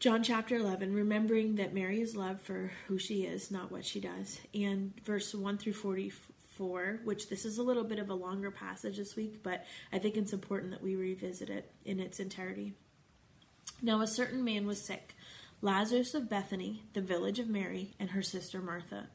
John 0.00 0.22
chapter 0.22 0.54
11, 0.54 0.94
remembering 0.94 1.56
that 1.56 1.74
Mary 1.74 2.00
is 2.00 2.14
loved 2.14 2.42
for 2.42 2.70
who 2.86 2.98
she 2.98 3.24
is, 3.24 3.50
not 3.50 3.72
what 3.72 3.84
she 3.84 3.98
does, 3.98 4.38
and 4.54 4.92
verse 5.04 5.34
1 5.34 5.58
through 5.58 5.72
44, 5.72 7.00
which 7.02 7.28
this 7.28 7.44
is 7.44 7.58
a 7.58 7.64
little 7.64 7.82
bit 7.82 7.98
of 7.98 8.08
a 8.08 8.14
longer 8.14 8.52
passage 8.52 8.98
this 8.98 9.16
week, 9.16 9.42
but 9.42 9.66
I 9.92 9.98
think 9.98 10.16
it's 10.16 10.32
important 10.32 10.70
that 10.70 10.84
we 10.84 10.94
revisit 10.94 11.50
it 11.50 11.72
in 11.84 11.98
its 11.98 12.20
entirety. 12.20 12.74
Now, 13.82 14.00
a 14.00 14.06
certain 14.06 14.44
man 14.44 14.68
was 14.68 14.80
sick 14.80 15.16
Lazarus 15.62 16.14
of 16.14 16.30
Bethany, 16.30 16.84
the 16.92 17.00
village 17.00 17.40
of 17.40 17.48
Mary, 17.48 17.96
and 17.98 18.10
her 18.10 18.22
sister 18.22 18.60
Martha. 18.60 19.08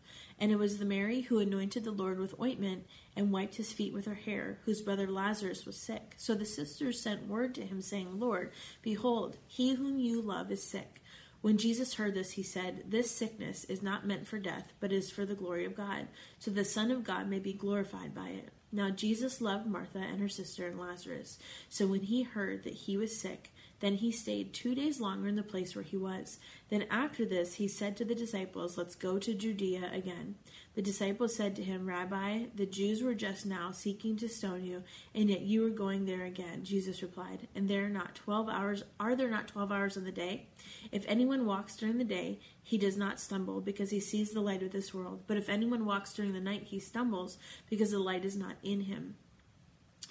And 0.44 0.52
it 0.52 0.60
was 0.60 0.78
the 0.78 0.84
Mary 0.84 1.22
who 1.22 1.40
anointed 1.40 1.86
the 1.86 1.92
Lord 1.92 2.20
with 2.20 2.38
ointment 2.38 2.86
and 3.16 3.32
wiped 3.32 3.56
his 3.56 3.72
feet 3.72 3.94
with 3.94 4.04
her 4.08 4.16
hair, 4.16 4.58
whose 4.66 4.82
brother 4.82 5.10
Lazarus 5.10 5.66
was 5.66 5.78
sick. 5.78 6.16
So 6.18 6.36
the 6.36 6.44
sisters 6.44 7.00
sent 7.00 7.30
word 7.30 7.56
to 7.56 7.66
him, 7.66 7.82
saying, 7.82 8.20
Lord, 8.20 8.52
behold, 8.82 9.38
he 9.48 9.76
whom 9.76 10.00
you 10.00 10.22
love 10.22 10.52
is 10.52 10.62
sick. 10.62 11.02
When 11.40 11.58
Jesus 11.58 11.94
heard 11.94 12.14
this, 12.14 12.32
he 12.32 12.44
said, 12.44 12.84
This 12.92 13.10
sickness 13.10 13.64
is 13.64 13.82
not 13.82 14.06
meant 14.06 14.28
for 14.28 14.38
death, 14.38 14.74
but 14.82 14.92
is 14.92 15.10
for 15.10 15.26
the 15.26 15.34
glory 15.34 15.64
of 15.64 15.78
God, 15.78 16.08
so 16.40 16.52
the 16.52 16.66
Son 16.66 16.92
of 16.92 17.06
God 17.06 17.30
may 17.30 17.40
be 17.40 17.54
glorified 17.54 18.14
by 18.14 18.28
it. 18.28 18.50
Now 18.70 18.90
Jesus 18.90 19.40
loved 19.40 19.66
Martha 19.66 20.00
and 20.00 20.20
her 20.20 20.28
sister 20.28 20.68
and 20.68 20.78
Lazarus. 20.78 21.40
So 21.70 21.88
when 21.88 22.02
he 22.02 22.24
heard 22.24 22.66
that 22.66 22.74
he 22.74 22.98
was 22.98 23.18
sick, 23.18 23.54
then 23.84 23.96
he 23.96 24.13
stayed 24.13 24.54
two 24.54 24.74
days 24.74 25.02
longer 25.02 25.28
in 25.28 25.36
the 25.36 25.44
place 25.44 25.75
where 25.75 25.84
he 25.84 25.98
was. 25.98 26.40
Then 26.70 26.86
after 26.90 27.25
this, 27.25 27.56
he 27.56 27.68
said 27.68 27.98
to 27.98 28.06
the 28.06 28.16
disciples, 28.16 28.78
Let's 28.78 28.96
go 28.96 29.20
to 29.20 29.34
Judea 29.34 29.92
again. 29.94 30.36
The 30.75 30.82
disciples 30.82 31.36
said 31.36 31.54
to 31.58 31.66
him, 31.66 31.86
Rabbi, 31.86 32.46
the 32.56 32.66
Jews 32.66 33.04
were 33.04 33.13
just 33.13 33.46
now 33.46 33.72
seeking 33.72 34.16
to 34.16 34.30
stone 34.30 34.63
you, 34.63 34.84
and 35.13 35.30
yet 35.30 35.42
you 35.42 35.68
are 35.68 35.70
going 35.70 36.06
there 36.06 36.24
again. 36.24 36.63
Jesus 36.63 37.02
replied, 37.02 37.50
And 37.54 37.68
there 37.68 37.84
are 37.84 37.90
not 37.90 38.16
twelve 38.16 38.48
hours 38.48 38.86
are 39.02 39.18
there 39.18 39.30
not 39.30 39.50
twelve 39.50 39.70
hours 39.70 39.98
in 39.98 40.06
the 40.06 40.13
day? 40.13 40.48
If 40.94 41.04
anyone 41.10 41.46
walks 41.46 41.75
during 41.75 41.98
the 41.98 42.06
day, 42.06 42.40
he 42.63 42.78
does 42.78 42.96
not 42.96 43.20
stumble, 43.20 43.60
because 43.60 43.92
he 43.92 44.00
sees 44.00 44.32
the 44.32 44.40
light 44.40 44.63
of 44.63 44.72
this 44.72 44.94
world. 44.94 45.24
But 45.28 45.36
if 45.36 45.50
anyone 45.50 45.84
walks 45.86 46.13
during 46.13 46.32
the 46.32 46.40
night, 46.40 46.68
he 46.68 46.80
stumbles, 46.80 47.38
because 47.70 47.92
the 47.92 48.00
light 48.00 48.24
is 48.24 48.38
not 48.38 48.56
in 48.63 48.84
him. 48.84 49.16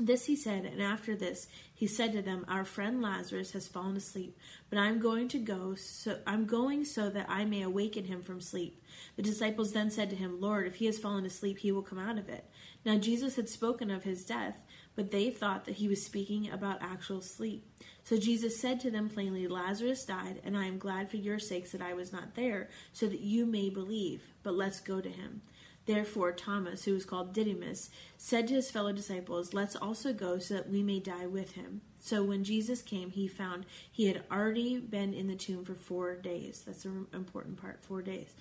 This 0.04 0.25
he 0.25 0.35
said, 0.35 0.64
and 0.64 0.82
after 0.82 1.14
this 1.14 1.47
he 1.73 1.87
said 1.87 2.12
to 2.12 2.23
them, 2.23 2.44
Our 2.49 2.64
friend 2.64 3.00
Lazarus 3.00 3.52
has 3.52 3.68
fallen 3.68 3.97
asleep, 3.97 4.37
but 4.68 4.76
I'm 4.76 4.99
going 4.99 5.28
to 5.28 5.38
go 5.38 5.76
so 5.76 6.18
I'm 6.26 6.44
going 6.44 6.85
so 6.85 7.09
that 7.11 7.26
I 7.28 7.44
may 7.44 7.62
awaken 7.62 8.06
him 8.06 8.21
from 8.21 8.40
sleep. 8.40 8.82
The 9.14 9.23
disciples 9.23 9.71
then 9.73 9.92
said 9.92 10.11
to 10.11 10.16
him, 10.16 10.40
Lord, 10.40 10.66
if 10.66 10.76
he 10.76 10.87
has 10.87 10.99
fallen 10.99 11.25
asleep, 11.25 11.59
he 11.59 11.71
will 11.71 11.82
come 11.82 12.00
out 12.00 12.18
of 12.18 12.28
it. 12.28 12.44
Now 12.85 12.99
Jesus 12.99 13.37
had 13.37 13.49
spoken 13.49 13.92
of 13.92 14.02
his 14.02 14.25
death, 14.25 14.64
but 14.97 15.12
they 15.12 15.30
thought 15.30 15.66
that 15.66 15.76
he 15.76 15.87
was 15.87 16.04
speaking 16.04 16.50
about 16.50 16.82
actual 16.82 17.21
sleep. 17.21 17.64
So 18.02 18.18
Jesus 18.18 18.59
said 18.59 18.80
to 18.80 18.90
them 18.90 19.09
plainly, 19.09 19.47
Lazarus 19.47 20.04
died, 20.04 20.40
and 20.42 20.56
I 20.56 20.66
am 20.66 20.78
glad 20.78 21.11
for 21.11 21.16
your 21.16 21.38
sakes 21.38 21.71
that 21.71 21.80
I 21.80 21.94
was 21.94 22.12
not 22.12 22.35
there, 22.35 22.68
so 22.92 23.06
that 23.06 23.21
you 23.21 23.47
may 23.47 23.71
believe. 23.71 24.23
But 24.42 24.54
let's 24.54 24.80
go 24.80 25.00
to 25.00 25.09
him. 25.09 25.42
Therefore, 25.87 26.33
Thomas, 26.33 26.85
who 26.85 26.93
was 26.93 27.05
called 27.05 27.33
Didymus, 27.33 27.91
said 28.17 28.47
to 28.49 28.55
his 28.55 28.71
fellow 28.71 28.93
disciples, 28.93 29.53
Let's 29.53 29.75
also 29.75 30.12
go 30.12 30.39
so 30.39 30.55
that 30.55 30.71
we 30.71 30.83
may 30.83 31.01
die 31.01 31.27
with 31.27 31.53
him. 31.53 31.81
So 32.01 32.23
when 32.23 32.45
Jesus 32.45 32.83
came, 32.83 33.11
he 33.11 33.27
found 33.27 33.67
he 33.91 34.07
had 34.07 34.23
already 34.31 34.79
been 34.79 35.12
in 35.12 35.27
the 35.27 35.35
tomb 35.35 35.65
for 35.65 35.75
four 35.75 36.15
days. 36.15 36.62
That's 36.65 36.85
an 36.85 37.07
important 37.12 37.61
part, 37.61 37.83
four 37.83 38.03
days. 38.03 38.35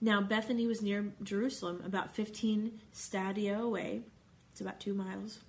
Now, 0.00 0.20
Bethany 0.20 0.66
was 0.66 0.82
near 0.82 1.12
Jerusalem, 1.22 1.82
about 1.84 2.14
15 2.14 2.80
stadia 2.92 3.58
away. 3.58 4.02
It's 4.52 4.60
about 4.60 4.80
two 4.80 4.94
miles. 4.94 5.40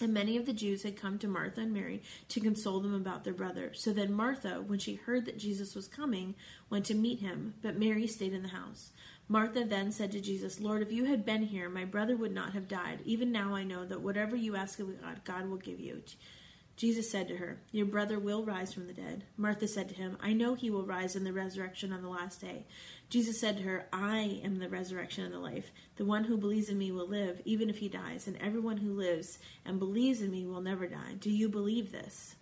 And 0.00 0.12
many 0.12 0.36
of 0.36 0.46
the 0.46 0.52
Jews 0.52 0.82
had 0.82 0.96
come 0.96 1.18
to 1.18 1.28
Martha 1.28 1.60
and 1.60 1.72
Mary 1.72 2.02
to 2.28 2.40
console 2.40 2.80
them 2.80 2.94
about 2.94 3.22
their 3.22 3.32
brother. 3.32 3.70
So 3.74 3.92
then 3.92 4.12
Martha, 4.12 4.62
when 4.66 4.78
she 4.80 4.94
heard 4.94 5.26
that 5.26 5.38
Jesus 5.38 5.76
was 5.76 5.86
coming, 5.86 6.34
went 6.70 6.86
to 6.86 6.94
meet 6.94 7.20
him, 7.20 7.54
but 7.62 7.78
Mary 7.78 8.06
stayed 8.06 8.32
in 8.32 8.42
the 8.42 8.48
house. 8.48 8.90
Martha 9.32 9.64
then 9.64 9.90
said 9.90 10.12
to 10.12 10.20
Jesus, 10.20 10.60
Lord, 10.60 10.82
if 10.82 10.92
you 10.92 11.06
had 11.06 11.24
been 11.24 11.44
here, 11.44 11.70
my 11.70 11.86
brother 11.86 12.18
would 12.18 12.34
not 12.34 12.52
have 12.52 12.68
died. 12.68 12.98
Even 13.06 13.32
now 13.32 13.54
I 13.54 13.64
know 13.64 13.82
that 13.86 14.02
whatever 14.02 14.36
you 14.36 14.56
ask 14.56 14.78
of 14.78 15.00
God, 15.00 15.24
God 15.24 15.48
will 15.48 15.56
give 15.56 15.80
you. 15.80 16.02
Jesus 16.76 17.10
said 17.10 17.28
to 17.28 17.38
her, 17.38 17.58
Your 17.70 17.86
brother 17.86 18.18
will 18.18 18.44
rise 18.44 18.74
from 18.74 18.86
the 18.86 18.92
dead. 18.92 19.24
Martha 19.38 19.66
said 19.66 19.88
to 19.88 19.94
him, 19.94 20.18
I 20.20 20.34
know 20.34 20.52
he 20.52 20.68
will 20.68 20.84
rise 20.84 21.16
in 21.16 21.24
the 21.24 21.32
resurrection 21.32 21.94
on 21.94 22.02
the 22.02 22.10
last 22.10 22.42
day. 22.42 22.66
Jesus 23.08 23.40
said 23.40 23.56
to 23.56 23.62
her, 23.62 23.86
I 23.90 24.42
am 24.44 24.58
the 24.58 24.68
resurrection 24.68 25.24
and 25.24 25.32
the 25.32 25.38
life. 25.38 25.72
The 25.96 26.04
one 26.04 26.24
who 26.24 26.36
believes 26.36 26.68
in 26.68 26.76
me 26.76 26.92
will 26.92 27.08
live, 27.08 27.40
even 27.46 27.70
if 27.70 27.78
he 27.78 27.88
dies, 27.88 28.26
and 28.26 28.36
everyone 28.36 28.76
who 28.76 28.92
lives 28.92 29.38
and 29.64 29.78
believes 29.78 30.20
in 30.20 30.30
me 30.30 30.44
will 30.44 30.60
never 30.60 30.86
die. 30.86 31.14
Do 31.18 31.30
you 31.30 31.48
believe 31.48 31.90
this? 31.90 32.34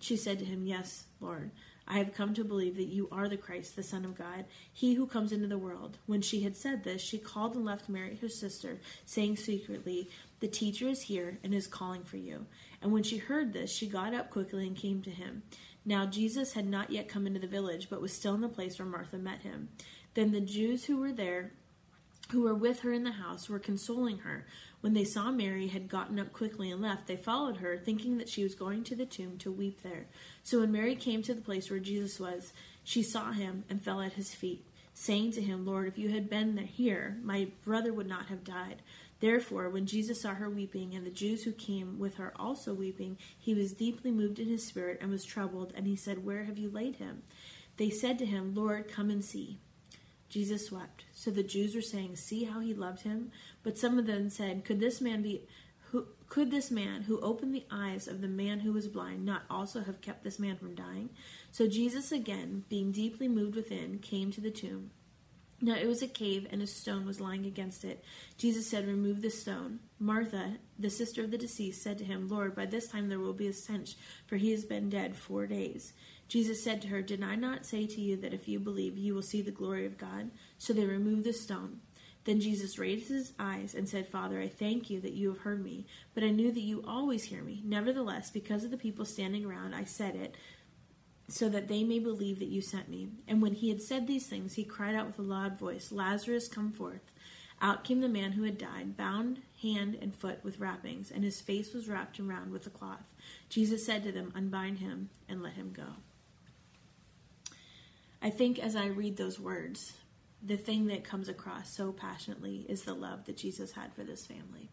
She 0.00 0.16
said 0.16 0.38
to 0.38 0.46
him, 0.46 0.64
Yes, 0.64 1.04
Lord. 1.20 1.50
I 1.92 1.96
have 1.98 2.14
come 2.14 2.32
to 2.34 2.42
believe 2.42 2.76
that 2.76 2.88
you 2.88 3.06
are 3.12 3.28
the 3.28 3.36
Christ, 3.36 3.76
the 3.76 3.82
Son 3.82 4.06
of 4.06 4.16
God, 4.16 4.46
he 4.72 4.94
who 4.94 5.06
comes 5.06 5.30
into 5.30 5.46
the 5.46 5.58
world. 5.58 5.98
When 6.06 6.22
she 6.22 6.40
had 6.40 6.56
said 6.56 6.84
this, 6.84 7.02
she 7.02 7.18
called 7.18 7.54
and 7.54 7.66
left 7.66 7.90
Mary, 7.90 8.16
her 8.22 8.30
sister, 8.30 8.80
saying 9.04 9.36
secretly, 9.36 10.08
The 10.40 10.48
teacher 10.48 10.88
is 10.88 11.02
here 11.02 11.38
and 11.44 11.52
is 11.52 11.66
calling 11.66 12.02
for 12.02 12.16
you. 12.16 12.46
And 12.80 12.92
when 12.92 13.02
she 13.02 13.18
heard 13.18 13.52
this, 13.52 13.70
she 13.70 13.86
got 13.86 14.14
up 14.14 14.30
quickly 14.30 14.66
and 14.66 14.74
came 14.74 15.02
to 15.02 15.10
him. 15.10 15.42
Now 15.84 16.06
Jesus 16.06 16.54
had 16.54 16.66
not 16.66 16.90
yet 16.90 17.10
come 17.10 17.26
into 17.26 17.40
the 17.40 17.46
village, 17.46 17.90
but 17.90 18.00
was 18.00 18.14
still 18.14 18.34
in 18.36 18.40
the 18.40 18.48
place 18.48 18.78
where 18.78 18.88
Martha 18.88 19.18
met 19.18 19.42
him. 19.42 19.68
Then 20.14 20.32
the 20.32 20.40
Jews 20.40 20.86
who 20.86 20.96
were 20.96 21.12
there 21.12 21.52
who 22.30 22.42
were 22.42 22.54
with 22.54 22.80
her 22.80 22.92
in 22.92 23.04
the 23.04 23.12
house 23.12 23.48
were 23.48 23.58
consoling 23.58 24.18
her. 24.18 24.46
When 24.80 24.94
they 24.94 25.04
saw 25.04 25.30
Mary 25.30 25.68
had 25.68 25.88
gotten 25.88 26.18
up 26.18 26.32
quickly 26.32 26.70
and 26.70 26.80
left, 26.80 27.06
they 27.06 27.16
followed 27.16 27.58
her, 27.58 27.76
thinking 27.76 28.16
that 28.18 28.28
she 28.28 28.42
was 28.42 28.54
going 28.54 28.84
to 28.84 28.96
the 28.96 29.04
tomb 29.04 29.36
to 29.38 29.52
weep 29.52 29.82
there. 29.82 30.06
So 30.42 30.60
when 30.60 30.72
Mary 30.72 30.94
came 30.94 31.22
to 31.22 31.34
the 31.34 31.40
place 31.40 31.70
where 31.70 31.80
Jesus 31.80 32.18
was, 32.18 32.52
she 32.84 33.02
saw 33.02 33.32
him 33.32 33.64
and 33.70 33.80
fell 33.80 34.00
at 34.00 34.14
his 34.14 34.34
feet, 34.34 34.66
saying 34.92 35.32
to 35.32 35.42
him, 35.42 35.64
Lord, 35.64 35.86
if 35.86 35.98
you 35.98 36.08
had 36.08 36.28
been 36.28 36.56
here, 36.56 37.18
my 37.22 37.48
brother 37.64 37.92
would 37.92 38.08
not 38.08 38.26
have 38.26 38.44
died. 38.44 38.82
Therefore, 39.20 39.70
when 39.70 39.86
Jesus 39.86 40.20
saw 40.20 40.34
her 40.34 40.50
weeping, 40.50 40.94
and 40.94 41.06
the 41.06 41.10
Jews 41.10 41.44
who 41.44 41.52
came 41.52 41.98
with 41.98 42.16
her 42.16 42.32
also 42.34 42.74
weeping, 42.74 43.18
he 43.38 43.54
was 43.54 43.72
deeply 43.72 44.10
moved 44.10 44.40
in 44.40 44.48
his 44.48 44.66
spirit 44.66 44.98
and 45.00 45.10
was 45.10 45.24
troubled, 45.24 45.72
and 45.76 45.86
he 45.86 45.94
said, 45.94 46.24
Where 46.24 46.42
have 46.44 46.58
you 46.58 46.68
laid 46.68 46.96
him? 46.96 47.22
They 47.76 47.88
said 47.88 48.18
to 48.18 48.26
him, 48.26 48.54
Lord, 48.54 48.88
come 48.88 49.10
and 49.10 49.24
see. 49.24 49.58
Jesus 50.28 50.72
wept. 50.72 51.04
So 51.12 51.30
the 51.30 51.42
Jews 51.42 51.74
were 51.74 51.82
saying, 51.82 52.16
"See 52.16 52.44
how 52.44 52.60
he 52.60 52.72
loved 52.72 53.02
him." 53.02 53.30
But 53.62 53.76
some 53.76 53.98
of 53.98 54.06
them 54.06 54.30
said, 54.30 54.64
"Could 54.64 54.80
this 54.80 54.98
man 54.98 55.20
be 55.20 55.42
who 55.92 56.08
could 56.28 56.50
this 56.50 56.70
man 56.70 57.02
who 57.02 57.20
opened 57.20 57.54
the 57.54 57.66
eyes 57.70 58.08
of 58.08 58.20
the 58.20 58.28
man 58.28 58.60
who 58.60 58.72
was 58.72 58.88
blind 58.88 59.24
not 59.24 59.42
also 59.48 59.82
have 59.82 60.02
kept 60.02 60.24
this 60.24 60.38
man 60.38 60.56
from 60.56 60.74
dying?" 60.74 61.08
So 61.50 61.68
Jesus 61.68 62.12
again, 62.12 62.64
being 62.68 62.92
deeply 62.92 63.28
moved 63.28 63.56
within, 63.56 63.98
came 63.98 64.30
to 64.32 64.40
the 64.40 64.50
tomb. 64.50 64.90
Now 65.64 65.76
it 65.76 65.86
was 65.86 66.02
a 66.02 66.08
cave, 66.08 66.48
and 66.50 66.60
a 66.60 66.66
stone 66.66 67.06
was 67.06 67.20
lying 67.20 67.46
against 67.46 67.84
it. 67.84 68.04
Jesus 68.36 68.66
said, 68.66 68.84
Remove 68.84 69.22
the 69.22 69.30
stone. 69.30 69.78
Martha, 69.96 70.56
the 70.76 70.90
sister 70.90 71.22
of 71.22 71.30
the 71.30 71.38
deceased, 71.38 71.80
said 71.80 71.98
to 71.98 72.04
him, 72.04 72.28
Lord, 72.28 72.56
by 72.56 72.66
this 72.66 72.88
time 72.88 73.08
there 73.08 73.20
will 73.20 73.32
be 73.32 73.46
a 73.46 73.52
stench, 73.52 73.94
for 74.26 74.38
he 74.38 74.50
has 74.50 74.64
been 74.64 74.90
dead 74.90 75.14
four 75.14 75.46
days. 75.46 75.92
Jesus 76.26 76.64
said 76.64 76.82
to 76.82 76.88
her, 76.88 77.00
Did 77.00 77.22
I 77.22 77.36
not 77.36 77.64
say 77.64 77.86
to 77.86 78.00
you 78.00 78.16
that 78.16 78.34
if 78.34 78.48
you 78.48 78.58
believe, 78.58 78.98
you 78.98 79.14
will 79.14 79.22
see 79.22 79.40
the 79.40 79.52
glory 79.52 79.86
of 79.86 79.98
God? 79.98 80.32
So 80.58 80.72
they 80.72 80.84
removed 80.84 81.22
the 81.22 81.32
stone. 81.32 81.78
Then 82.24 82.40
Jesus 82.40 82.78
raised 82.78 83.08
his 83.08 83.32
eyes 83.38 83.74
and 83.74 83.88
said, 83.88 84.06
Father, 84.06 84.40
I 84.40 84.48
thank 84.48 84.90
you 84.90 85.00
that 85.00 85.12
you 85.12 85.28
have 85.28 85.40
heard 85.40 85.62
me, 85.62 85.86
but 86.14 86.22
I 86.22 86.30
knew 86.30 86.52
that 86.52 86.60
you 86.60 86.84
always 86.86 87.24
hear 87.24 87.42
me. 87.42 87.62
Nevertheless, 87.64 88.30
because 88.30 88.62
of 88.62 88.70
the 88.70 88.76
people 88.76 89.04
standing 89.04 89.44
around, 89.44 89.74
I 89.74 89.84
said 89.84 90.14
it 90.14 90.36
so 91.28 91.48
that 91.48 91.68
they 91.68 91.82
may 91.82 91.98
believe 91.98 92.38
that 92.38 92.48
you 92.48 92.60
sent 92.60 92.88
me. 92.88 93.08
And 93.26 93.40
when 93.40 93.54
he 93.54 93.70
had 93.70 93.82
said 93.82 94.06
these 94.06 94.26
things, 94.26 94.54
he 94.54 94.64
cried 94.64 94.94
out 94.94 95.06
with 95.06 95.18
a 95.18 95.22
loud 95.22 95.58
voice, 95.58 95.90
Lazarus, 95.90 96.46
come 96.46 96.72
forth. 96.72 97.10
Out 97.60 97.84
came 97.84 98.00
the 98.00 98.08
man 98.08 98.32
who 98.32 98.42
had 98.42 98.58
died, 98.58 98.96
bound 98.96 99.40
hand 99.62 99.96
and 100.00 100.14
foot 100.14 100.40
with 100.42 100.58
wrappings, 100.58 101.10
and 101.10 101.22
his 101.22 101.40
face 101.40 101.72
was 101.72 101.88
wrapped 101.88 102.18
around 102.18 102.52
with 102.52 102.66
a 102.66 102.70
cloth. 102.70 103.04
Jesus 103.48 103.86
said 103.86 104.02
to 104.02 104.12
them, 104.12 104.32
Unbind 104.34 104.78
him 104.78 105.10
and 105.28 105.42
let 105.42 105.54
him 105.54 105.72
go. 105.72 105.94
I 108.20 108.30
think 108.30 108.58
as 108.58 108.76
I 108.76 108.86
read 108.86 109.16
those 109.16 109.40
words, 109.40 109.92
the 110.44 110.56
thing 110.56 110.86
that 110.86 111.04
comes 111.04 111.28
across 111.28 111.70
so 111.70 111.92
passionately 111.92 112.66
is 112.68 112.82
the 112.82 112.94
love 112.94 113.24
that 113.26 113.36
Jesus 113.36 113.72
had 113.72 113.94
for 113.94 114.02
this 114.02 114.26
family. 114.26 114.70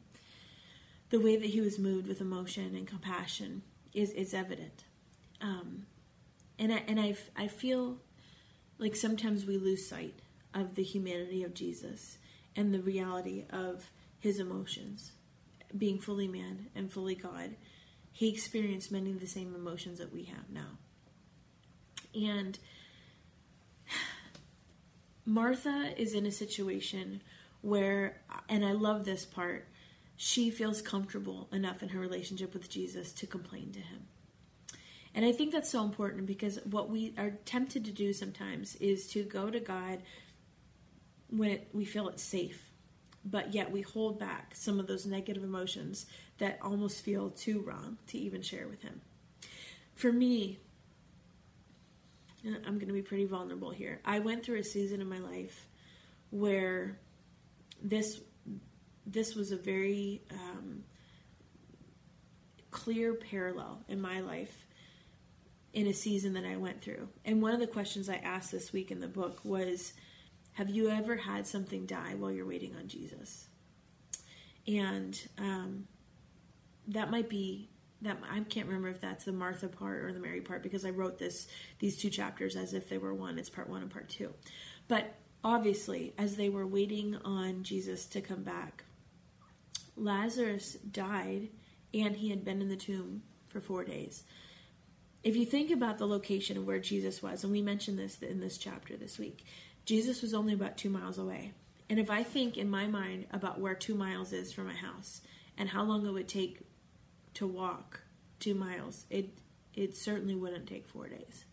The 1.09 1.19
way 1.19 1.37
that 1.37 1.49
he 1.49 1.61
was 1.61 1.79
moved 1.79 2.07
with 2.07 2.21
emotion 2.21 2.75
and 2.75 2.87
compassion 2.87 3.61
is, 3.93 4.11
is 4.11 4.33
evident. 4.33 4.83
Um, 5.41 5.85
and 6.57 6.73
I, 6.73 6.83
and 6.87 6.99
I, 6.99 7.15
I 7.35 7.47
feel 7.47 7.97
like 8.77 8.95
sometimes 8.95 9.45
we 9.45 9.57
lose 9.57 9.87
sight 9.87 10.19
of 10.53 10.75
the 10.75 10.83
humanity 10.83 11.43
of 11.43 11.53
Jesus 11.53 12.17
and 12.55 12.73
the 12.73 12.81
reality 12.81 13.45
of 13.51 13.89
his 14.19 14.39
emotions. 14.39 15.11
Being 15.77 15.99
fully 15.99 16.27
man 16.27 16.67
and 16.75 16.91
fully 16.91 17.15
God, 17.15 17.55
he 18.11 18.29
experienced 18.29 18.91
many 18.91 19.11
of 19.11 19.19
the 19.19 19.27
same 19.27 19.53
emotions 19.53 19.99
that 19.99 20.11
we 20.11 20.23
have 20.23 20.49
now. 20.51 20.77
And 22.15 22.57
Martha 25.29 25.93
is 25.95 26.15
in 26.15 26.25
a 26.25 26.31
situation 26.31 27.21
where, 27.61 28.19
and 28.49 28.65
I 28.65 28.71
love 28.71 29.05
this 29.05 29.25
part, 29.25 29.67
she 30.15 30.49
feels 30.49 30.81
comfortable 30.81 31.47
enough 31.51 31.83
in 31.83 31.89
her 31.89 31.99
relationship 31.99 32.51
with 32.51 32.67
Jesus 32.67 33.13
to 33.13 33.27
complain 33.27 33.71
to 33.73 33.79
him. 33.79 34.07
And 35.13 35.23
I 35.23 35.31
think 35.31 35.51
that's 35.51 35.69
so 35.69 35.83
important 35.83 36.25
because 36.25 36.59
what 36.63 36.89
we 36.89 37.13
are 37.15 37.31
tempted 37.45 37.85
to 37.85 37.91
do 37.91 38.11
sometimes 38.11 38.75
is 38.77 39.07
to 39.09 39.23
go 39.23 39.51
to 39.51 39.59
God 39.59 39.99
when 41.29 41.51
it, 41.51 41.67
we 41.73 41.85
feel 41.85 42.09
it's 42.09 42.23
safe, 42.23 42.71
but 43.23 43.53
yet 43.53 43.71
we 43.71 43.81
hold 43.81 44.17
back 44.17 44.55
some 44.55 44.79
of 44.79 44.87
those 44.87 45.05
negative 45.05 45.43
emotions 45.43 46.07
that 46.39 46.57
almost 46.61 47.03
feel 47.03 47.29
too 47.29 47.61
wrong 47.61 47.99
to 48.07 48.17
even 48.17 48.41
share 48.41 48.67
with 48.67 48.81
Him. 48.81 49.01
For 49.93 50.11
me, 50.11 50.57
I'm 52.45 52.75
going 52.75 52.87
to 52.87 52.93
be 52.93 53.01
pretty 53.01 53.25
vulnerable 53.25 53.71
here. 53.71 53.99
I 54.05 54.19
went 54.19 54.45
through 54.45 54.59
a 54.59 54.63
season 54.63 55.01
in 55.01 55.09
my 55.09 55.19
life 55.19 55.67
where 56.29 56.99
this 57.81 58.21
this 59.05 59.35
was 59.35 59.51
a 59.51 59.57
very 59.57 60.21
um, 60.31 60.83
clear 62.69 63.13
parallel 63.13 63.81
in 63.87 63.99
my 63.99 64.19
life 64.19 64.65
in 65.73 65.87
a 65.87 65.93
season 65.93 66.33
that 66.33 66.45
I 66.45 66.57
went 66.57 66.81
through. 66.81 67.09
And 67.25 67.41
one 67.41 67.53
of 67.53 67.59
the 67.59 67.67
questions 67.67 68.09
I 68.09 68.15
asked 68.15 68.51
this 68.51 68.71
week 68.71 68.91
in 68.91 68.99
the 68.99 69.07
book 69.07 69.39
was 69.43 69.93
Have 70.53 70.69
you 70.69 70.89
ever 70.89 71.17
had 71.17 71.47
something 71.47 71.85
die 71.85 72.15
while 72.15 72.31
you're 72.31 72.45
waiting 72.45 72.75
on 72.75 72.87
Jesus? 72.87 73.47
And 74.67 75.19
um, 75.37 75.87
that 76.87 77.09
might 77.09 77.29
be 77.29 77.69
that 78.01 78.17
I 78.29 78.39
can't 78.41 78.67
remember 78.67 78.89
if 78.89 79.01
that's 79.01 79.25
the 79.25 79.31
Martha 79.31 79.67
part 79.67 80.03
or 80.03 80.13
the 80.13 80.19
Mary 80.19 80.41
part 80.41 80.63
because 80.63 80.85
I 80.85 80.89
wrote 80.89 81.19
this 81.19 81.47
these 81.79 81.97
two 81.97 82.09
chapters 82.09 82.55
as 82.55 82.73
if 82.73 82.89
they 82.89 82.97
were 82.97 83.13
one. 83.13 83.37
It's 83.37 83.49
part 83.49 83.69
one 83.69 83.81
and 83.81 83.91
part 83.91 84.09
two. 84.09 84.33
But 84.87 85.15
obviously, 85.43 86.13
as 86.17 86.35
they 86.35 86.49
were 86.49 86.65
waiting 86.65 87.17
on 87.23 87.63
Jesus 87.63 88.05
to 88.07 88.21
come 88.21 88.43
back, 88.43 88.83
Lazarus 89.95 90.73
died 90.73 91.49
and 91.93 92.15
he 92.15 92.29
had 92.29 92.45
been 92.45 92.61
in 92.61 92.69
the 92.69 92.75
tomb 92.75 93.23
for 93.47 93.59
four 93.59 93.83
days 93.83 94.23
if 95.23 95.35
you 95.35 95.45
think 95.45 95.69
about 95.69 95.97
the 95.97 96.07
location 96.07 96.57
of 96.57 96.65
where 96.65 96.79
Jesus 96.79 97.21
was, 97.21 97.43
and 97.43 97.51
we 97.51 97.61
mentioned 97.61 97.99
this 97.99 98.21
in 98.21 98.39
this 98.39 98.57
chapter 98.57 98.95
this 98.95 99.19
week, 99.19 99.45
Jesus 99.85 100.21
was 100.21 100.33
only 100.33 100.53
about 100.53 100.77
two 100.77 100.89
miles 100.89 101.17
away. 101.17 101.53
And 101.89 101.99
if 101.99 102.09
I 102.09 102.23
think 102.23 102.57
in 102.57 102.69
my 102.69 102.87
mind 102.87 103.25
about 103.31 103.59
where 103.59 103.75
two 103.75 103.95
miles 103.95 104.31
is 104.31 104.53
from 104.53 104.67
my 104.67 104.75
house 104.75 105.21
and 105.57 105.69
how 105.69 105.83
long 105.83 106.05
it 106.05 106.11
would 106.11 106.27
take 106.27 106.59
to 107.35 107.47
walk 107.47 108.01
two 108.39 108.55
miles, 108.55 109.05
it 109.09 109.29
it 109.73 109.95
certainly 109.95 110.35
wouldn't 110.35 110.67
take 110.67 110.87
four 110.87 111.07
days. 111.07 111.45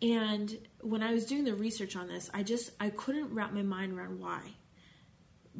And 0.00 0.56
when 0.80 1.02
I 1.02 1.12
was 1.12 1.26
doing 1.26 1.44
the 1.44 1.54
research 1.54 1.96
on 1.96 2.08
this, 2.08 2.30
I 2.32 2.42
just 2.42 2.70
I 2.78 2.90
couldn't 2.90 3.34
wrap 3.34 3.52
my 3.52 3.62
mind 3.62 3.92
around 3.92 4.20
why. 4.20 4.40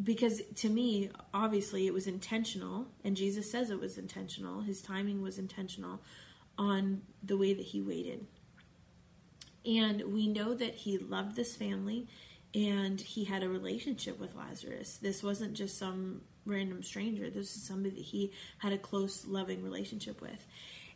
Because 0.01 0.43
to 0.57 0.69
me, 0.69 1.11
obviously 1.35 1.87
it 1.87 1.93
was 1.93 2.07
intentional, 2.07 2.87
and 3.03 3.17
Jesus 3.17 3.51
says 3.51 3.71
it 3.71 3.81
was 3.81 3.99
intentional. 3.99 4.61
His 4.61 4.81
timing 4.81 5.23
was 5.23 5.39
intentional 5.39 6.01
on 6.57 7.03
the 7.23 7.37
way 7.37 7.53
that 7.53 7.67
he 7.67 7.81
waited. 7.81 8.27
And 9.67 10.15
we 10.15 10.29
know 10.29 10.55
that 10.55 10.75
he 10.77 10.99
loved 10.99 11.35
this 11.35 11.57
family 11.57 12.07
and 12.55 13.01
he 13.01 13.25
had 13.25 13.43
a 13.43 13.49
relationship 13.49 14.19
with 14.19 14.35
Lazarus. 14.35 14.99
This 14.99 15.23
wasn't 15.23 15.55
just 15.55 15.79
some 15.79 16.23
random 16.47 16.83
stranger, 16.83 17.29
this 17.29 17.57
is 17.57 17.63
somebody 17.63 17.97
that 17.97 18.05
he 18.05 18.33
had 18.59 18.73
a 18.73 18.79
close, 18.79 19.27
loving 19.27 19.63
relationship 19.63 20.21
with. 20.21 20.47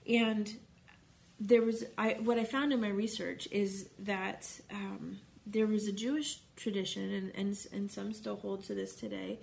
And 0.09 0.51
there 1.39 1.63
was, 1.63 1.85
I, 1.99 2.17
what 2.21 2.39
I 2.39 2.45
found 2.45 2.73
in 2.73 2.81
my 2.81 2.89
research 2.89 3.49
is 3.51 3.89
that 4.01 4.49
um, 4.73 5.19
there 5.47 5.67
was 5.67 5.89
a 5.89 5.93
Jewish 5.93 6.39
tradition, 6.57 7.13
and, 7.13 7.33
and, 7.35 7.67
and 7.73 7.91
some 7.91 8.13
still 8.13 8.37
hold 8.37 8.65
to 8.65 8.75
this 8.75 8.95
today, 8.95 9.41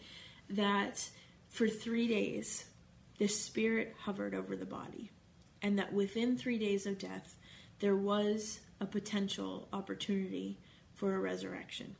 that 0.50 1.08
for 1.50 1.68
three 1.68 2.08
days 2.08 2.66
the 3.18 3.28
spirit 3.28 3.96
hovered 4.00 4.34
over 4.34 4.56
the 4.56 4.66
body 4.66 5.12
and 5.62 5.78
that 5.78 5.94
within 5.94 6.38
three 6.38 6.58
days 6.58 6.86
of 6.86 6.98
death, 6.98 7.36
there 7.80 7.96
was 7.96 8.60
a 8.80 8.86
potential 8.86 9.68
opportunity 9.74 10.58
for 11.00 11.16
a 11.16 11.20
resurrection. 11.20 11.96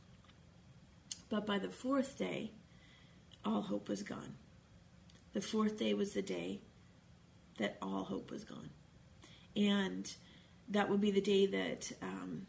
But 1.30 1.46
by 1.46 1.58
the 1.58 1.70
fourth 1.70 2.18
day, 2.18 2.52
all 3.46 3.62
hope 3.62 3.88
was 3.88 4.02
gone. 4.02 4.34
The 5.32 5.40
fourth 5.40 5.78
day 5.78 5.94
was 5.94 6.12
the 6.12 6.20
day 6.20 6.60
that 7.56 7.78
all 7.80 8.04
hope 8.04 8.30
was 8.30 8.44
gone. 8.44 8.68
And 9.56 10.12
that 10.68 10.90
would 10.90 11.00
be 11.00 11.10
the 11.10 11.22
day 11.22 11.46
that, 11.46 11.90
um, 12.02 12.46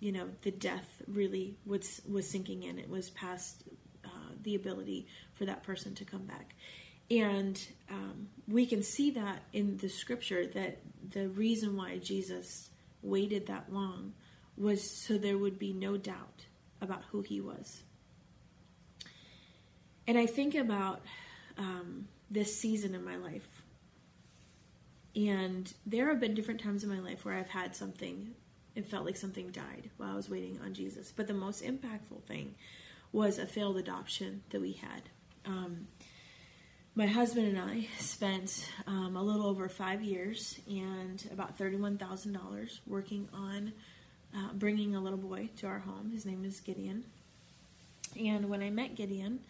you 0.00 0.10
know, 0.10 0.30
the 0.42 0.50
death 0.50 1.00
really 1.06 1.56
was, 1.64 2.02
was 2.10 2.28
sinking 2.28 2.64
in. 2.64 2.80
It 2.80 2.90
was 2.90 3.10
past 3.10 3.62
uh, 4.04 4.32
the 4.42 4.56
ability 4.56 5.06
for 5.34 5.44
that 5.44 5.62
person 5.62 5.94
to 5.94 6.04
come 6.04 6.24
back. 6.24 6.56
And 7.08 7.60
um, 7.88 8.28
we 8.48 8.66
can 8.66 8.82
see 8.82 9.12
that 9.12 9.44
in 9.52 9.76
the 9.76 9.88
scripture 9.88 10.44
that 10.44 10.80
the 11.10 11.28
reason 11.28 11.76
why 11.76 11.98
Jesus 11.98 12.70
waited 13.00 13.46
that 13.46 13.72
long 13.72 14.14
was 14.60 14.88
so 14.88 15.18
there 15.18 15.38
would 15.38 15.58
be 15.58 15.72
no 15.72 15.96
doubt 15.96 16.46
about 16.80 17.02
who 17.10 17.22
he 17.22 17.40
was. 17.40 17.82
And 20.06 20.16
I 20.16 20.26
think 20.26 20.54
about 20.54 21.02
um, 21.56 22.08
this 22.30 22.56
season 22.56 22.94
in 22.94 23.04
my 23.04 23.16
life. 23.16 23.62
And 25.14 25.72
there 25.84 26.08
have 26.08 26.20
been 26.20 26.34
different 26.34 26.60
times 26.60 26.84
in 26.84 26.90
my 26.90 27.00
life 27.00 27.24
where 27.24 27.34
I've 27.34 27.50
had 27.50 27.74
something, 27.74 28.34
it 28.74 28.86
felt 28.86 29.04
like 29.04 29.16
something 29.16 29.50
died 29.50 29.90
while 29.96 30.12
I 30.12 30.14
was 30.14 30.30
waiting 30.30 30.60
on 30.64 30.74
Jesus. 30.74 31.12
But 31.14 31.26
the 31.26 31.34
most 31.34 31.62
impactful 31.62 32.22
thing 32.26 32.54
was 33.12 33.38
a 33.38 33.46
failed 33.46 33.76
adoption 33.76 34.42
that 34.50 34.60
we 34.60 34.72
had. 34.72 35.02
Um, 35.44 35.88
my 36.94 37.06
husband 37.06 37.46
and 37.48 37.58
I 37.58 37.88
spent 37.98 38.68
um, 38.86 39.16
a 39.16 39.22
little 39.22 39.46
over 39.46 39.68
five 39.68 40.02
years 40.02 40.58
and 40.68 41.24
about 41.32 41.58
$31,000 41.58 42.80
working 42.86 43.28
on 43.32 43.72
uh, 44.34 44.52
bringing 44.54 44.94
a 44.94 45.00
little 45.00 45.18
boy 45.18 45.48
to 45.58 45.66
our 45.66 45.80
home. 45.80 46.10
His 46.10 46.24
name 46.24 46.44
is 46.44 46.60
Gideon. 46.60 47.04
And 48.18 48.48
when 48.48 48.62
I 48.62 48.70
met 48.70 48.94
Gideon, 48.94 49.40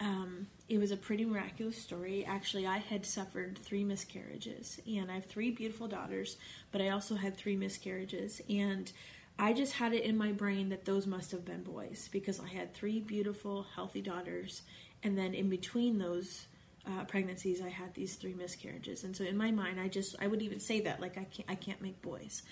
um, 0.00 0.46
it 0.68 0.78
was 0.78 0.90
a 0.90 0.96
pretty 0.96 1.24
miraculous 1.24 1.80
story. 1.80 2.24
Actually, 2.24 2.66
I 2.66 2.78
had 2.78 3.06
suffered 3.06 3.58
three 3.58 3.84
miscarriages, 3.84 4.80
and 4.86 5.10
I 5.10 5.14
have 5.14 5.26
three 5.26 5.50
beautiful 5.50 5.88
daughters, 5.88 6.36
but 6.72 6.80
I 6.80 6.90
also 6.90 7.14
had 7.14 7.36
three 7.36 7.56
miscarriages. 7.56 8.40
And 8.48 8.90
I 9.38 9.52
just 9.52 9.74
had 9.74 9.92
it 9.92 10.04
in 10.04 10.16
my 10.16 10.32
brain 10.32 10.68
that 10.70 10.84
those 10.84 11.06
must 11.06 11.30
have 11.32 11.44
been 11.44 11.62
boys 11.62 12.08
because 12.12 12.40
I 12.40 12.48
had 12.48 12.74
three 12.74 13.00
beautiful, 13.00 13.66
healthy 13.74 14.02
daughters, 14.02 14.62
and 15.02 15.16
then 15.16 15.34
in 15.34 15.48
between 15.48 15.98
those, 15.98 16.46
uh, 16.86 17.04
pregnancies, 17.04 17.60
I 17.60 17.68
had 17.68 17.94
these 17.94 18.14
three 18.14 18.34
miscarriages, 18.34 19.04
and 19.04 19.16
so 19.16 19.24
in 19.24 19.36
my 19.36 19.50
mind, 19.50 19.80
I 19.80 19.88
just 19.88 20.14
I 20.20 20.26
would 20.26 20.40
even 20.40 20.60
say 20.60 20.80
that 20.82 21.00
like 21.00 21.18
I 21.18 21.24
can't 21.24 21.48
I 21.48 21.54
can't 21.54 21.82
make 21.82 22.00
boys, 22.00 22.42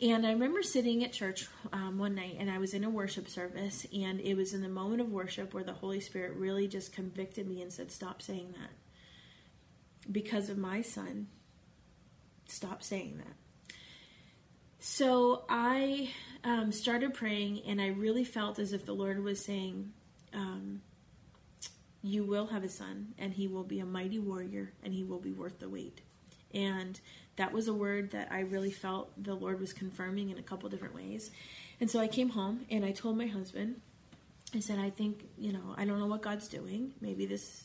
And 0.00 0.26
I 0.26 0.32
remember 0.32 0.62
sitting 0.62 1.02
at 1.04 1.12
church 1.12 1.46
um, 1.72 1.96
one 1.96 2.14
night 2.14 2.36
and 2.38 2.50
I 2.50 2.58
was 2.58 2.74
in 2.74 2.84
a 2.84 2.90
worship 2.90 3.28
service, 3.28 3.86
and 3.94 4.20
it 4.20 4.34
was 4.34 4.52
in 4.52 4.60
the 4.60 4.68
moment 4.68 5.00
of 5.00 5.10
worship 5.10 5.54
where 5.54 5.64
the 5.64 5.72
Holy 5.72 6.00
Spirit 6.00 6.34
really 6.34 6.68
just 6.68 6.92
convicted 6.92 7.48
me 7.48 7.62
and 7.62 7.72
said, 7.72 7.90
Stop 7.90 8.20
saying 8.20 8.54
that. 8.58 8.70
Because 10.12 10.50
of 10.50 10.58
my 10.58 10.82
son, 10.82 11.28
stop 12.46 12.82
saying 12.82 13.18
that. 13.18 13.34
So 14.78 15.44
I 15.48 16.10
um, 16.44 16.72
started 16.72 17.14
praying, 17.14 17.62
and 17.66 17.80
I 17.80 17.88
really 17.88 18.24
felt 18.24 18.58
as 18.58 18.74
if 18.74 18.84
the 18.84 18.94
Lord 18.94 19.24
was 19.24 19.42
saying, 19.42 19.92
um, 20.34 20.82
You 22.02 22.24
will 22.24 22.48
have 22.48 22.64
a 22.64 22.68
son, 22.68 23.14
and 23.18 23.32
he 23.32 23.48
will 23.48 23.64
be 23.64 23.80
a 23.80 23.86
mighty 23.86 24.18
warrior, 24.18 24.74
and 24.84 24.92
he 24.92 25.04
will 25.04 25.20
be 25.20 25.32
worth 25.32 25.58
the 25.58 25.70
wait. 25.70 26.02
And 26.54 26.98
that 27.36 27.52
was 27.52 27.68
a 27.68 27.74
word 27.74 28.12
that 28.12 28.28
I 28.30 28.40
really 28.40 28.70
felt 28.70 29.10
the 29.22 29.34
Lord 29.34 29.60
was 29.60 29.72
confirming 29.72 30.30
in 30.30 30.38
a 30.38 30.42
couple 30.42 30.68
different 30.68 30.94
ways. 30.94 31.30
And 31.80 31.90
so 31.90 32.00
I 32.00 32.08
came 32.08 32.30
home 32.30 32.64
and 32.70 32.84
I 32.84 32.92
told 32.92 33.18
my 33.18 33.26
husband, 33.26 33.80
I 34.54 34.60
said, 34.60 34.78
I 34.78 34.90
think, 34.90 35.28
you 35.36 35.52
know, 35.52 35.74
I 35.76 35.84
don't 35.84 35.98
know 35.98 36.06
what 36.06 36.22
God's 36.22 36.48
doing. 36.48 36.92
Maybe 37.00 37.26
this, 37.26 37.64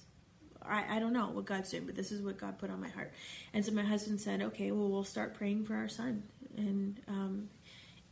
I, 0.62 0.98
I 0.98 1.00
don't 1.00 1.14
know 1.14 1.30
what 1.30 1.46
God's 1.46 1.70
doing, 1.70 1.86
but 1.86 1.96
this 1.96 2.12
is 2.12 2.22
what 2.22 2.38
God 2.38 2.58
put 2.60 2.70
on 2.70 2.82
my 2.82 2.90
heart. 2.90 3.14
And 3.54 3.64
so 3.64 3.72
my 3.72 3.84
husband 3.84 4.20
said, 4.20 4.42
okay, 4.42 4.72
well, 4.72 4.90
we'll 4.90 5.04
start 5.04 5.36
praying 5.36 5.66
for 5.66 5.76
our 5.76 5.88
son. 5.88 6.24
And, 6.58 7.00
um, 7.08 7.50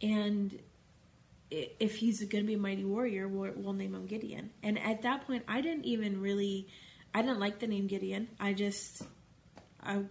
and 0.01 0.57
if 1.51 1.95
he's 1.95 2.19
going 2.19 2.43
to 2.43 2.47
be 2.47 2.53
a 2.53 2.59
mighty 2.59 2.85
warrior, 2.85 3.27
we'll, 3.27 3.51
we'll 3.55 3.73
name 3.73 3.95
him 3.95 4.05
Gideon. 4.05 4.51
And 4.63 4.79
at 4.79 5.01
that 5.01 5.25
point, 5.27 5.43
I 5.47 5.61
didn't 5.61 5.85
even 5.85 6.21
really, 6.21 6.67
I 7.13 7.21
didn't 7.21 7.39
like 7.39 7.59
the 7.59 7.67
name 7.67 7.87
Gideon. 7.87 8.29
I 8.39 8.53
just, 8.53 9.01
I, 9.83 10.01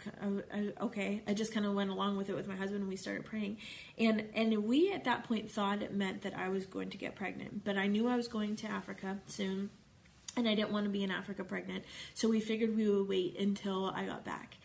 I, 0.52 0.72
okay. 0.83 1.22
I 1.26 1.35
just 1.35 1.52
kind 1.52 1.66
of 1.66 1.74
went 1.74 1.90
along 1.90 2.16
with 2.16 2.31
it 2.31 2.37
with 2.37 2.48
my 2.48 2.57
husband 2.57 2.81
and 2.81 2.88
we 2.88 2.96
started 2.96 3.24
praying. 3.24 3.59
And, 3.98 4.24
and 4.35 4.64
we 4.64 4.92
at 4.92 5.04
that 5.04 5.24
point 5.24 5.50
thought 5.50 5.83
it 5.83 5.92
meant 5.92 6.22
that 6.22 6.37
I 6.37 6.48
was 6.48 6.66
going 6.66 6.90
to 6.90 6.96
get 6.96 7.14
pregnant, 7.14 7.64
but 7.64 7.76
I 7.76 7.87
knew 7.87 8.09
I 8.09 8.16
was 8.16 8.28
going 8.28 8.57
to 8.57 8.66
Africa 8.66 9.18
soon 9.26 9.70
and 10.37 10.48
I 10.48 10.54
didn't 10.54 10.70
want 10.70 10.85
to 10.85 10.90
be 10.90 11.02
in 11.02 11.11
Africa 11.11 11.44
pregnant. 11.44 11.85
So 12.14 12.28
we 12.28 12.40
figured 12.40 12.76
we 12.76 12.88
would 12.88 13.09
wait 13.09 13.38
until 13.38 13.87
I 13.87 14.07
got 14.07 14.24
back. 14.24 14.57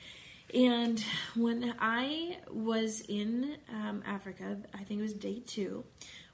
And 0.53 1.03
when 1.35 1.73
I 1.79 2.37
was 2.51 3.01
in 3.01 3.55
um, 3.69 4.03
Africa, 4.05 4.57
I 4.73 4.83
think 4.83 4.99
it 4.99 5.03
was 5.03 5.13
day 5.13 5.41
two, 5.45 5.83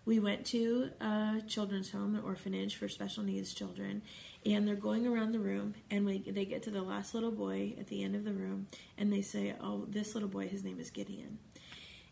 we 0.05 0.19
went 0.19 0.45
to 0.47 0.89
a 0.99 1.41
children's 1.47 1.91
home, 1.91 2.15
an 2.15 2.23
orphanage 2.23 2.75
for 2.75 2.89
special 2.89 3.23
needs 3.23 3.53
children, 3.53 4.01
and 4.45 4.67
they're 4.67 4.75
going 4.75 5.06
around 5.06 5.32
the 5.32 5.39
room, 5.39 5.73
and 5.91 6.06
we, 6.06 6.19
they 6.19 6.45
get 6.45 6.63
to 6.63 6.71
the 6.71 6.82
last 6.82 7.13
little 7.13 7.32
boy 7.32 7.73
at 7.80 7.88
the 7.88 8.04
end 8.04 8.15
of 8.15 8.23
the 8.23 8.34
room, 8.34 8.67
and 8.97 9.12
they 9.12 9.21
say, 9.21 9.56
"Oh, 9.62 9.86
this 9.88 10.13
little 10.13 10.30
boy, 10.30 10.47
his 10.47 10.63
name 10.63 10.80
is 10.80 10.89
Gideon," 10.89 11.39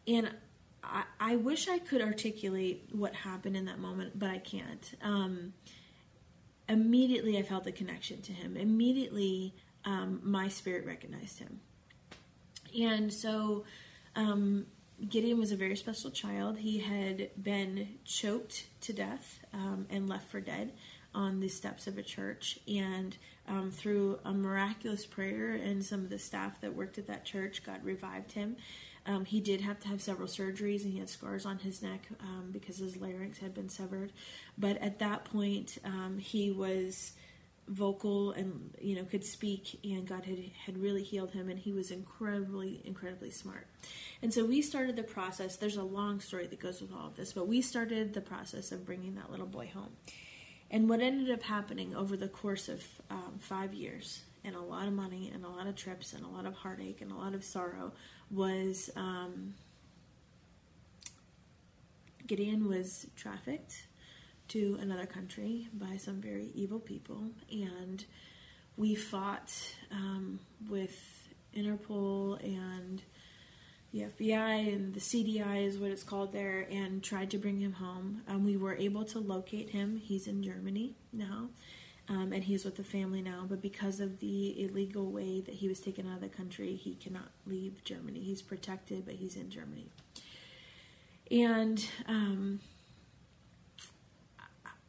and 0.07 0.31
I, 0.83 1.03
I 1.19 1.35
wish 1.37 1.67
I 1.67 1.79
could 1.79 2.01
articulate 2.01 2.89
what 2.91 3.15
happened 3.15 3.55
in 3.55 3.65
that 3.65 3.79
moment, 3.79 4.19
but 4.19 4.29
I 4.29 4.39
can't. 4.39 4.93
Um, 5.01 5.53
immediately, 6.67 7.37
I 7.37 7.43
felt 7.43 7.65
a 7.67 7.71
connection 7.71 8.21
to 8.23 8.33
him. 8.33 8.57
Immediately, 8.57 9.55
um, 9.85 10.19
my 10.23 10.49
spirit 10.49 10.85
recognized 10.85 11.39
him, 11.39 11.61
and 12.79 13.13
so. 13.13 13.65
Um, 14.15 14.65
Gideon 15.07 15.37
was 15.37 15.51
a 15.51 15.55
very 15.55 15.75
special 15.75 16.09
child. 16.09 16.57
He 16.57 16.79
had 16.79 17.29
been 17.39 17.99
choked 18.03 18.65
to 18.81 18.93
death 18.93 19.41
um, 19.53 19.85
and 19.91 20.09
left 20.09 20.31
for 20.31 20.41
dead 20.41 20.73
on 21.13 21.39
the 21.39 21.49
steps 21.49 21.87
of 21.87 21.97
a 21.97 22.03
church. 22.03 22.59
And 22.67 23.17
um, 23.47 23.71
through 23.71 24.19
a 24.25 24.33
miraculous 24.33 25.05
prayer 25.05 25.53
and 25.53 25.83
some 25.83 26.01
of 26.01 26.09
the 26.09 26.19
staff 26.19 26.61
that 26.61 26.75
worked 26.75 26.97
at 26.97 27.07
that 27.07 27.25
church, 27.25 27.63
God 27.63 27.83
revived 27.83 28.33
him. 28.33 28.57
Um, 29.05 29.23
he 29.23 29.39
did 29.39 29.61
have 29.61 29.79
to 29.81 29.87
have 29.87 30.01
several 30.01 30.27
surgeries 30.27 30.83
and 30.83 30.91
he 30.91 30.99
had 30.99 31.09
scars 31.09 31.45
on 31.45 31.59
his 31.59 31.81
neck 31.81 32.07
um, 32.19 32.49
because 32.51 32.77
his 32.77 32.97
larynx 32.97 33.37
had 33.37 33.53
been 33.53 33.69
severed. 33.69 34.11
But 34.57 34.77
at 34.81 34.99
that 34.99 35.23
point, 35.23 35.77
um, 35.85 36.17
he 36.19 36.51
was 36.51 37.13
vocal 37.67 38.31
and 38.31 38.73
you 38.79 38.95
know 38.95 39.03
could 39.03 39.25
speak 39.25 39.77
and 39.83 40.07
god 40.07 40.23
had, 40.23 40.39
had 40.65 40.77
really 40.77 41.03
healed 41.03 41.31
him 41.31 41.49
and 41.49 41.59
he 41.59 41.73
was 41.73 41.91
incredibly 41.91 42.81
incredibly 42.85 43.29
smart 43.29 43.67
and 44.21 44.33
so 44.33 44.45
we 44.45 44.61
started 44.61 44.95
the 44.95 45.03
process 45.03 45.57
there's 45.57 45.75
a 45.75 45.83
long 45.83 46.21
story 46.21 46.47
that 46.47 46.59
goes 46.59 46.79
with 46.79 46.93
all 46.93 47.07
of 47.07 47.17
this 47.17 47.33
but 47.33 47.45
we 47.45 47.61
started 47.61 48.13
the 48.13 48.21
process 48.21 48.71
of 48.71 48.85
bringing 48.85 49.15
that 49.15 49.29
little 49.29 49.45
boy 49.45 49.69
home 49.73 49.89
and 50.69 50.89
what 50.89 50.99
ended 50.99 51.31
up 51.31 51.43
happening 51.43 51.95
over 51.95 52.17
the 52.17 52.27
course 52.27 52.67
of 52.69 52.83
um, 53.09 53.35
five 53.39 53.73
years 53.73 54.21
and 54.43 54.55
a 54.55 54.61
lot 54.61 54.87
of 54.87 54.93
money 54.93 55.31
and 55.33 55.45
a 55.45 55.49
lot 55.49 55.67
of 55.67 55.75
trips 55.75 56.13
and 56.13 56.23
a 56.23 56.27
lot 56.27 56.45
of 56.45 56.53
heartache 56.53 57.01
and 57.01 57.11
a 57.11 57.15
lot 57.15 57.33
of 57.33 57.43
sorrow 57.43 57.91
was 58.29 58.89
um, 58.95 59.53
gideon 62.27 62.67
was 62.67 63.07
trafficked 63.15 63.87
to 64.49 64.77
another 64.81 65.05
country 65.05 65.67
by 65.73 65.97
some 65.97 66.21
very 66.21 66.51
evil 66.53 66.79
people, 66.79 67.31
and 67.51 68.05
we 68.75 68.95
fought 68.95 69.51
um, 69.91 70.39
with 70.69 71.27
Interpol 71.55 72.41
and 72.43 73.01
the 73.91 74.01
FBI 74.01 74.73
and 74.73 74.93
the 74.93 74.99
CDI 74.99 75.65
is 75.65 75.77
what 75.77 75.91
it's 75.91 76.03
called 76.03 76.33
there, 76.33 76.67
and 76.69 77.03
tried 77.03 77.31
to 77.31 77.37
bring 77.37 77.59
him 77.59 77.73
home. 77.73 78.21
Um, 78.27 78.43
we 78.43 78.57
were 78.57 78.75
able 78.75 79.05
to 79.05 79.19
locate 79.19 79.69
him. 79.69 79.97
He's 79.97 80.27
in 80.27 80.43
Germany 80.43 80.95
now, 81.13 81.49
um, 82.09 82.33
and 82.33 82.43
he's 82.43 82.65
with 82.65 82.75
the 82.75 82.83
family 82.83 83.21
now. 83.21 83.45
But 83.47 83.61
because 83.61 83.99
of 83.99 84.19
the 84.19 84.61
illegal 84.61 85.09
way 85.09 85.41
that 85.41 85.55
he 85.55 85.67
was 85.67 85.79
taken 85.79 86.07
out 86.07 86.15
of 86.15 86.21
the 86.21 86.27
country, 86.27 86.75
he 86.75 86.95
cannot 86.95 87.29
leave 87.45 87.83
Germany. 87.83 88.19
He's 88.19 88.41
protected, 88.41 89.05
but 89.05 89.15
he's 89.15 89.35
in 89.35 89.49
Germany. 89.49 89.89
And 91.31 91.85
um, 92.07 92.59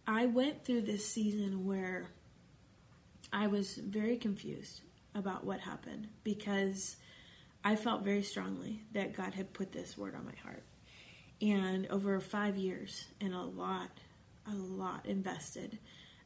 I 0.06 0.26
went 0.26 0.64
through 0.64 0.82
this 0.82 1.06
season 1.06 1.66
where 1.66 2.10
I 3.32 3.46
was 3.46 3.76
very 3.76 4.16
confused 4.16 4.80
about 5.14 5.44
what 5.44 5.60
happened 5.60 6.08
because 6.24 6.96
I 7.68 7.76
felt 7.76 8.02
very 8.02 8.22
strongly 8.22 8.80
that 8.92 9.14
God 9.14 9.34
had 9.34 9.52
put 9.52 9.72
this 9.72 9.98
word 9.98 10.14
on 10.14 10.24
my 10.24 10.32
heart. 10.42 10.62
And 11.42 11.86
over 11.88 12.18
five 12.18 12.56
years 12.56 13.04
and 13.20 13.34
a 13.34 13.42
lot, 13.42 13.90
a 14.50 14.54
lot 14.54 15.04
invested, 15.04 15.78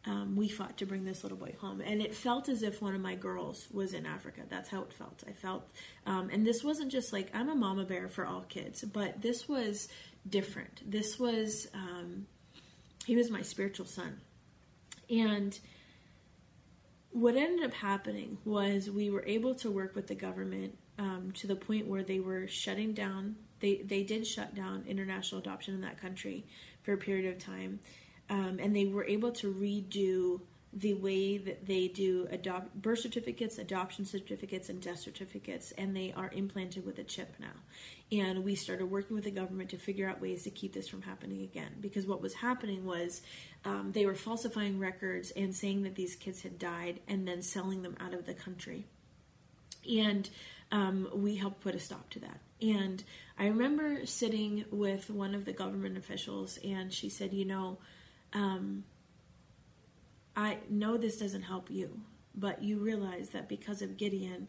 um, 0.07 0.37
we 0.37 0.48
fought 0.48 0.78
to 0.78 0.87
bring 0.87 1.05
this 1.05 1.24
little 1.24 1.37
boy 1.37 1.57
home. 1.61 1.81
And 1.81 2.00
it 2.00 2.14
felt 2.14 2.48
as 2.48 2.62
if 2.62 2.81
one 2.81 2.94
of 2.94 3.00
my 3.00 3.16
girls 3.16 3.66
was 3.72 3.92
in 3.92 4.07
Africa. 4.07 4.42
That's 4.48 4.68
how 4.68 4.83
it 4.83 4.92
felt. 4.92 5.24
I 5.26 5.33
felt, 5.33 5.68
um, 6.07 6.31
and 6.33 6.46
this 6.46 6.62
wasn't 6.62 6.92
just 6.92 7.12
like 7.12 7.28
I'm 7.35 7.48
a 7.48 7.57
mama 7.57 7.87
bear 7.87 8.09
for 8.09 8.24
all 8.24 8.42
kids, 8.42 8.85
but 8.85 9.20
this 9.20 9.48
was 9.48 9.88
different. 10.28 10.88
This 10.88 11.18
was. 11.18 11.66
Um, 11.74 12.28
he 13.05 13.16
was 13.16 13.33
my 13.33 13.42
spiritual 13.42 13.87
son. 13.87 14.20
And 15.11 15.59
what 17.11 17.35
ended 17.35 17.66
up 17.66 17.74
happening 17.74 18.38
was 18.44 18.88
we 18.88 19.11
were 19.11 19.24
able 19.26 19.57
to 19.57 19.72
work 19.72 19.96
with 19.96 20.07
the 20.07 20.14
government 20.14 20.78
um, 21.02 21.32
to 21.32 21.46
the 21.48 21.56
point 21.56 21.88
where 21.88 22.04
they 22.04 22.20
were 22.20 22.46
shutting 22.46 22.92
down. 22.94 23.34
They 23.60 23.82
they 23.84 24.02
did 24.04 24.26
shut 24.26 24.54
down 24.54 24.84
international 24.86 25.40
adoption 25.40 25.74
in 25.74 25.80
that 25.82 26.00
country 26.00 26.44
for 26.82 26.92
a 26.92 26.96
period 26.96 27.32
of 27.32 27.42
time, 27.42 27.80
um, 28.30 28.58
and 28.60 28.74
they 28.74 28.86
were 28.86 29.04
able 29.04 29.32
to 29.32 29.52
redo 29.52 30.40
the 30.74 30.94
way 30.94 31.36
that 31.36 31.66
they 31.66 31.86
do 31.86 32.26
adopt 32.30 32.80
birth 32.80 33.00
certificates, 33.00 33.58
adoption 33.58 34.06
certificates, 34.06 34.70
and 34.70 34.80
death 34.80 35.00
certificates, 35.00 35.72
and 35.72 35.94
they 35.94 36.14
are 36.16 36.30
implanted 36.32 36.86
with 36.86 36.98
a 36.98 37.04
chip 37.04 37.34
now. 37.38 37.58
And 38.10 38.42
we 38.42 38.54
started 38.54 38.86
working 38.86 39.14
with 39.14 39.24
the 39.24 39.30
government 39.30 39.70
to 39.70 39.76
figure 39.76 40.08
out 40.08 40.20
ways 40.20 40.44
to 40.44 40.50
keep 40.50 40.72
this 40.72 40.88
from 40.88 41.02
happening 41.02 41.42
again. 41.42 41.72
Because 41.80 42.06
what 42.06 42.22
was 42.22 42.34
happening 42.34 42.86
was 42.86 43.22
um, 43.64 43.92
they 43.92 44.06
were 44.06 44.14
falsifying 44.14 44.78
records 44.78 45.30
and 45.32 45.54
saying 45.54 45.82
that 45.82 45.94
these 45.94 46.16
kids 46.16 46.42
had 46.42 46.58
died, 46.58 47.00
and 47.06 47.28
then 47.28 47.42
selling 47.42 47.82
them 47.82 47.96
out 48.00 48.14
of 48.14 48.24
the 48.24 48.34
country. 48.34 48.86
And 49.88 50.30
um, 50.72 51.08
we 51.14 51.37
helped 51.37 51.61
put 51.61 51.76
a 51.76 51.78
stop 51.78 52.11
to 52.11 52.18
that. 52.20 52.40
And 52.61 53.04
I 53.38 53.46
remember 53.46 54.04
sitting 54.06 54.64
with 54.70 55.11
one 55.11 55.35
of 55.35 55.44
the 55.44 55.52
government 55.52 55.96
officials, 55.96 56.58
and 56.64 56.92
she 56.92 57.08
said, 57.08 57.32
"You 57.32 57.44
know." 57.44 57.78
Um, 58.32 58.85
I 60.35 60.58
know 60.70 60.96
this 60.96 61.18
doesn't 61.18 61.42
help 61.42 61.70
you, 61.70 62.00
but 62.35 62.62
you 62.62 62.78
realize 62.78 63.30
that 63.30 63.48
because 63.48 63.82
of 63.82 63.98
Gideon, 63.98 64.48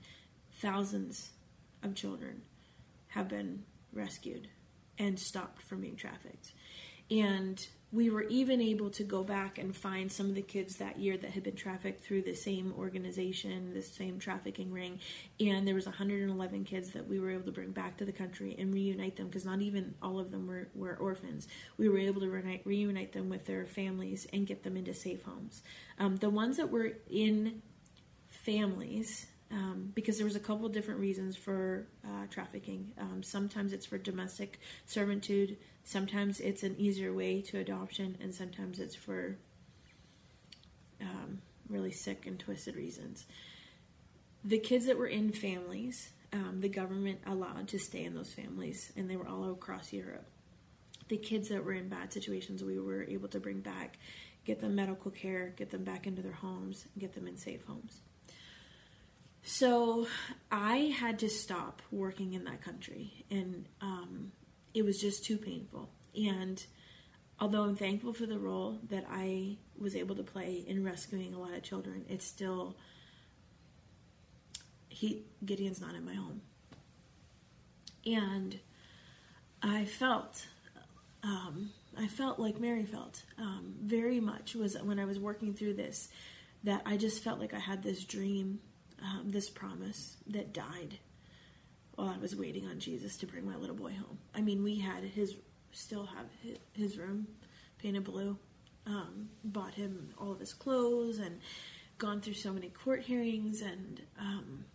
thousands 0.61 1.31
of 1.83 1.95
children 1.95 2.43
have 3.09 3.27
been 3.27 3.63
rescued 3.91 4.47
and 4.97 5.19
stopped 5.19 5.61
from 5.61 5.81
being 5.81 5.97
trafficked. 5.97 6.53
And 7.11 7.65
we 7.93 8.09
were 8.09 8.23
even 8.23 8.59
able 8.59 8.89
to 8.89 9.03
go 9.03 9.23
back 9.23 9.59
and 9.59 9.75
find 9.75 10.11
some 10.11 10.27
of 10.27 10.33
the 10.33 10.41
kids 10.41 10.77
that 10.77 10.97
year 10.99 11.15
that 11.15 11.29
had 11.29 11.43
been 11.43 11.55
trafficked 11.55 12.03
through 12.03 12.23
the 12.23 12.33
same 12.33 12.73
organization, 12.75 13.71
the 13.71 13.83
same 13.83 14.17
trafficking 14.17 14.71
ring. 14.71 14.99
And 15.39 15.67
there 15.67 15.75
was 15.75 15.85
111 15.85 16.63
kids 16.63 16.89
that 16.91 17.07
we 17.07 17.19
were 17.19 17.29
able 17.29 17.45
to 17.45 17.51
bring 17.51 17.71
back 17.71 17.97
to 17.97 18.05
the 18.05 18.11
country 18.11 18.55
and 18.57 18.73
reunite 18.73 19.15
them 19.15 19.27
because 19.27 19.45
not 19.45 19.61
even 19.61 19.93
all 20.01 20.19
of 20.19 20.31
them 20.31 20.47
were, 20.47 20.69
were 20.73 20.95
orphans. 20.95 21.47
We 21.77 21.87
were 21.87 21.99
able 21.99 22.21
to 22.21 22.29
reunite, 22.29 22.65
reunite 22.65 23.13
them 23.13 23.29
with 23.29 23.45
their 23.45 23.67
families 23.67 24.25
and 24.33 24.47
get 24.47 24.63
them 24.63 24.75
into 24.75 24.95
safe 24.95 25.21
homes. 25.21 25.61
Um, 25.99 26.15
the 26.15 26.31
ones 26.31 26.57
that 26.57 26.71
were 26.71 26.93
in 27.11 27.61
families 28.29 29.27
um, 29.53 29.91
because 29.93 30.17
there 30.17 30.25
was 30.25 30.35
a 30.35 30.39
couple 30.39 30.67
different 30.67 30.99
reasons 30.99 31.37
for 31.37 31.85
uh, 32.03 32.25
trafficking. 32.29 32.91
Um, 32.97 33.21
sometimes 33.21 33.71
it's 33.71 33.85
for 33.85 33.99
domestic 33.99 34.59
servitude, 34.85 35.57
sometimes 35.83 36.39
it's 36.39 36.63
an 36.63 36.75
easier 36.79 37.13
way 37.13 37.41
to 37.41 37.59
adoption, 37.59 38.17
and 38.19 38.33
sometimes 38.33 38.79
it's 38.79 38.95
for 38.95 39.37
um, 40.99 41.41
really 41.69 41.91
sick 41.91 42.25
and 42.25 42.39
twisted 42.39 42.75
reasons. 42.75 43.25
The 44.43 44.57
kids 44.57 44.87
that 44.87 44.97
were 44.97 45.07
in 45.07 45.31
families, 45.31 46.09
um, 46.33 46.59
the 46.59 46.69
government 46.69 47.19
allowed 47.27 47.67
to 47.69 47.79
stay 47.79 48.03
in 48.03 48.15
those 48.15 48.33
families, 48.33 48.91
and 48.97 49.09
they 49.09 49.15
were 49.15 49.27
all 49.27 49.51
across 49.51 49.93
Europe. 49.93 50.25
The 51.09 51.17
kids 51.17 51.49
that 51.49 51.63
were 51.63 51.73
in 51.73 51.89
bad 51.89 52.11
situations, 52.11 52.63
we 52.63 52.79
were 52.79 53.03
able 53.03 53.27
to 53.29 53.39
bring 53.39 53.59
back, 53.59 53.99
get 54.45 54.61
them 54.61 54.73
medical 54.73 55.11
care, 55.11 55.53
get 55.55 55.69
them 55.69 55.83
back 55.83 56.07
into 56.07 56.23
their 56.23 56.31
homes, 56.31 56.85
get 56.97 57.13
them 57.13 57.27
in 57.27 57.37
safe 57.37 57.63
homes. 57.65 58.01
So 59.43 60.07
I 60.49 60.93
had 60.97 61.19
to 61.19 61.29
stop 61.29 61.81
working 61.91 62.33
in 62.33 62.45
that 62.45 62.61
country, 62.61 63.25
and 63.29 63.67
um, 63.81 64.31
it 64.73 64.85
was 64.85 64.99
just 64.99 65.25
too 65.25 65.37
painful. 65.37 65.89
And 66.15 66.65
although 67.41 67.63
I'm 67.63 67.75
thankful 67.75 68.13
for 68.13 68.25
the 68.25 68.39
role 68.39 68.79
that 68.89 69.05
I 69.11 69.57
was 69.77 69.97
able 69.97 70.15
to 70.15 70.23
play 70.23 70.63
in 70.65 70.83
rescuing 70.83 71.33
a 71.33 71.39
lot 71.39 71.53
of 71.53 71.61
children, 71.61 72.05
it's 72.07 72.25
still 72.25 72.77
he 74.87 75.23
Gideon's 75.43 75.81
not 75.81 75.93
in 75.93 76.05
my 76.05 76.13
home, 76.13 76.41
and 78.05 78.57
I 79.61 79.85
felt. 79.85 80.47
Um, 81.21 81.71
I 81.97 82.07
felt 82.07 82.37
like 82.37 82.59
Mary 82.59 82.85
felt 82.85 83.23
um, 83.37 83.75
very 83.81 84.19
much 84.19 84.55
was 84.55 84.75
when 84.81 84.99
I 84.99 85.05
was 85.05 85.19
working 85.19 85.53
through 85.53 85.75
this 85.75 86.09
that 86.63 86.81
I 86.85 86.97
just 86.97 87.23
felt 87.23 87.39
like 87.39 87.53
I 87.53 87.59
had 87.59 87.81
this 87.81 88.03
dream 88.03 88.59
um, 89.03 89.31
this 89.31 89.49
promise 89.49 90.17
that 90.27 90.53
died 90.53 90.99
while 91.95 92.09
I 92.09 92.17
was 92.17 92.35
waiting 92.35 92.65
on 92.65 92.79
Jesus 92.79 93.17
to 93.17 93.27
bring 93.27 93.45
my 93.45 93.55
little 93.55 93.75
boy 93.75 93.91
home. 93.91 94.17
I 94.33 94.41
mean, 94.41 94.63
we 94.63 94.79
had 94.79 95.03
his, 95.03 95.35
still 95.71 96.05
have 96.05 96.25
his 96.73 96.97
room 96.97 97.27
painted 97.77 98.03
blue, 98.03 98.37
um, 98.87 99.29
bought 99.43 99.73
him 99.73 100.09
all 100.17 100.31
of 100.31 100.39
his 100.39 100.53
clothes, 100.53 101.19
and 101.19 101.39
gone 101.97 102.21
through 102.21 102.33
so 102.33 102.51
many 102.51 102.69
court 102.69 103.01
hearings, 103.01 103.61
and 103.61 104.01
um, 104.19 104.65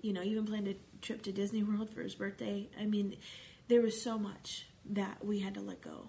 you 0.00 0.12
know, 0.12 0.22
even 0.22 0.44
planned 0.44 0.68
a 0.68 0.76
trip 1.00 1.22
to 1.22 1.32
Disney 1.32 1.62
World 1.62 1.90
for 1.90 2.02
his 2.02 2.14
birthday. 2.14 2.68
I 2.80 2.86
mean, 2.86 3.16
there 3.68 3.80
was 3.80 4.02
so 4.02 4.18
much 4.18 4.66
that 4.90 5.24
we 5.24 5.38
had 5.38 5.54
to 5.54 5.60
let 5.60 5.80
go. 5.80 6.08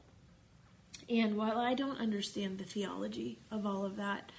And 1.09 1.35
while 1.35 1.57
I 1.57 1.73
don't 1.73 1.99
understand 1.99 2.57
the 2.57 2.63
theology 2.63 3.39
of 3.51 3.65
all 3.65 3.85
of 3.85 3.97
that, 3.97 4.31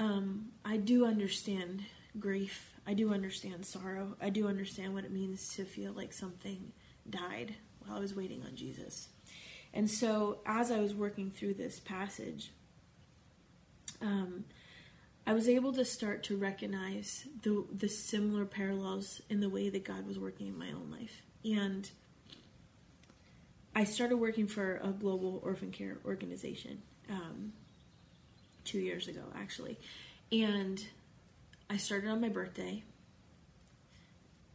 um, 0.00 0.46
I 0.64 0.78
do 0.78 1.04
understand 1.04 1.84
grief. 2.18 2.72
I 2.86 2.94
do 2.94 3.12
understand 3.12 3.66
sorrow. 3.66 4.16
I 4.20 4.30
do 4.30 4.48
understand 4.48 4.94
what 4.94 5.04
it 5.04 5.12
means 5.12 5.54
to 5.56 5.64
feel 5.64 5.92
like 5.92 6.14
something 6.14 6.72
died 7.08 7.54
while 7.84 7.98
I 7.98 8.00
was 8.00 8.14
waiting 8.14 8.42
on 8.42 8.56
Jesus. 8.56 9.10
And 9.74 9.88
so, 9.90 10.38
as 10.46 10.70
I 10.70 10.80
was 10.80 10.94
working 10.94 11.30
through 11.30 11.54
this 11.54 11.78
passage, 11.78 12.50
um, 14.00 14.46
I 15.26 15.34
was 15.34 15.48
able 15.50 15.74
to 15.74 15.84
start 15.84 16.22
to 16.24 16.36
recognize 16.36 17.26
the 17.42 17.66
the 17.70 17.88
similar 17.88 18.46
parallels 18.46 19.20
in 19.28 19.40
the 19.40 19.50
way 19.50 19.68
that 19.68 19.84
God 19.84 20.06
was 20.06 20.18
working 20.18 20.46
in 20.46 20.58
my 20.58 20.72
own 20.72 20.90
life. 20.90 21.22
And 21.44 21.88
I 23.76 23.84
started 23.84 24.16
working 24.16 24.46
for 24.46 24.80
a 24.82 24.88
global 24.88 25.40
orphan 25.44 25.70
care 25.70 25.98
organization. 26.06 26.80
Um, 27.10 27.52
two 28.64 28.78
years 28.78 29.08
ago, 29.08 29.22
actually. 29.36 29.78
And 30.32 30.84
I 31.68 31.76
started 31.76 32.08
on 32.10 32.20
my 32.20 32.28
birthday. 32.28 32.84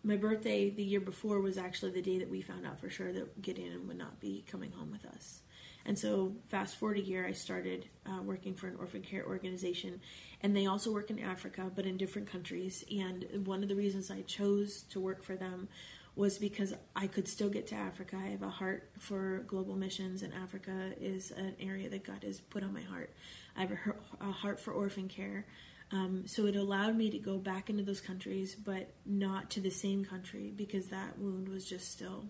My 0.03 0.17
birthday 0.17 0.69
the 0.69 0.83
year 0.83 0.99
before 0.99 1.41
was 1.41 1.57
actually 1.57 1.91
the 1.91 2.01
day 2.01 2.19
that 2.19 2.29
we 2.29 2.41
found 2.41 2.65
out 2.65 2.79
for 2.79 2.89
sure 2.89 3.11
that 3.11 3.41
Gideon 3.41 3.87
would 3.87 3.97
not 3.97 4.19
be 4.19 4.43
coming 4.47 4.71
home 4.71 4.91
with 4.91 5.05
us. 5.05 5.41
And 5.87 5.97
so, 5.99 6.33
fast 6.47 6.77
forward 6.77 6.97
a 6.97 7.01
year, 7.01 7.27
I 7.27 7.33
started 7.33 7.87
uh, 8.07 8.21
working 8.23 8.55
for 8.55 8.67
an 8.67 8.75
orphan 8.79 9.03
care 9.03 9.23
organization, 9.23 10.01
and 10.41 10.55
they 10.55 10.65
also 10.65 10.91
work 10.91 11.11
in 11.11 11.19
Africa, 11.19 11.69
but 11.75 11.85
in 11.85 11.95
different 11.95 12.27
countries. 12.27 12.83
And 12.91 13.45
one 13.45 13.61
of 13.61 13.69
the 13.69 13.75
reasons 13.75 14.09
I 14.09 14.21
chose 14.21 14.81
to 14.89 14.99
work 14.99 15.23
for 15.23 15.35
them 15.35 15.67
was 16.15 16.37
because 16.37 16.73
I 16.95 17.07
could 17.07 17.27
still 17.27 17.49
get 17.49 17.67
to 17.67 17.75
Africa. 17.75 18.17
I 18.19 18.29
have 18.29 18.41
a 18.41 18.49
heart 18.49 18.89
for 18.97 19.43
global 19.47 19.75
missions, 19.75 20.23
and 20.23 20.33
Africa 20.33 20.93
is 20.99 21.31
an 21.31 21.55
area 21.59 21.89
that 21.89 22.03
God 22.03 22.23
has 22.23 22.39
put 22.39 22.63
on 22.63 22.73
my 22.73 22.81
heart. 22.81 23.13
I 23.55 23.61
have 23.61 23.71
a, 24.19 24.31
heart 24.31 24.59
for 24.59 24.71
orphan 24.71 25.07
care. 25.07 25.45
Um, 25.91 26.23
so 26.25 26.45
it 26.47 26.55
allowed 26.55 26.97
me 26.97 27.09
to 27.11 27.19
go 27.19 27.37
back 27.37 27.69
into 27.69 27.83
those 27.83 28.01
countries, 28.01 28.55
but 28.55 28.93
not 29.05 29.51
to 29.51 29.61
the 29.61 29.69
same 29.69 30.03
country 30.03 30.51
because 30.55 30.87
that 30.87 31.19
wound 31.19 31.47
was 31.47 31.65
just 31.65 31.91
still 31.91 32.25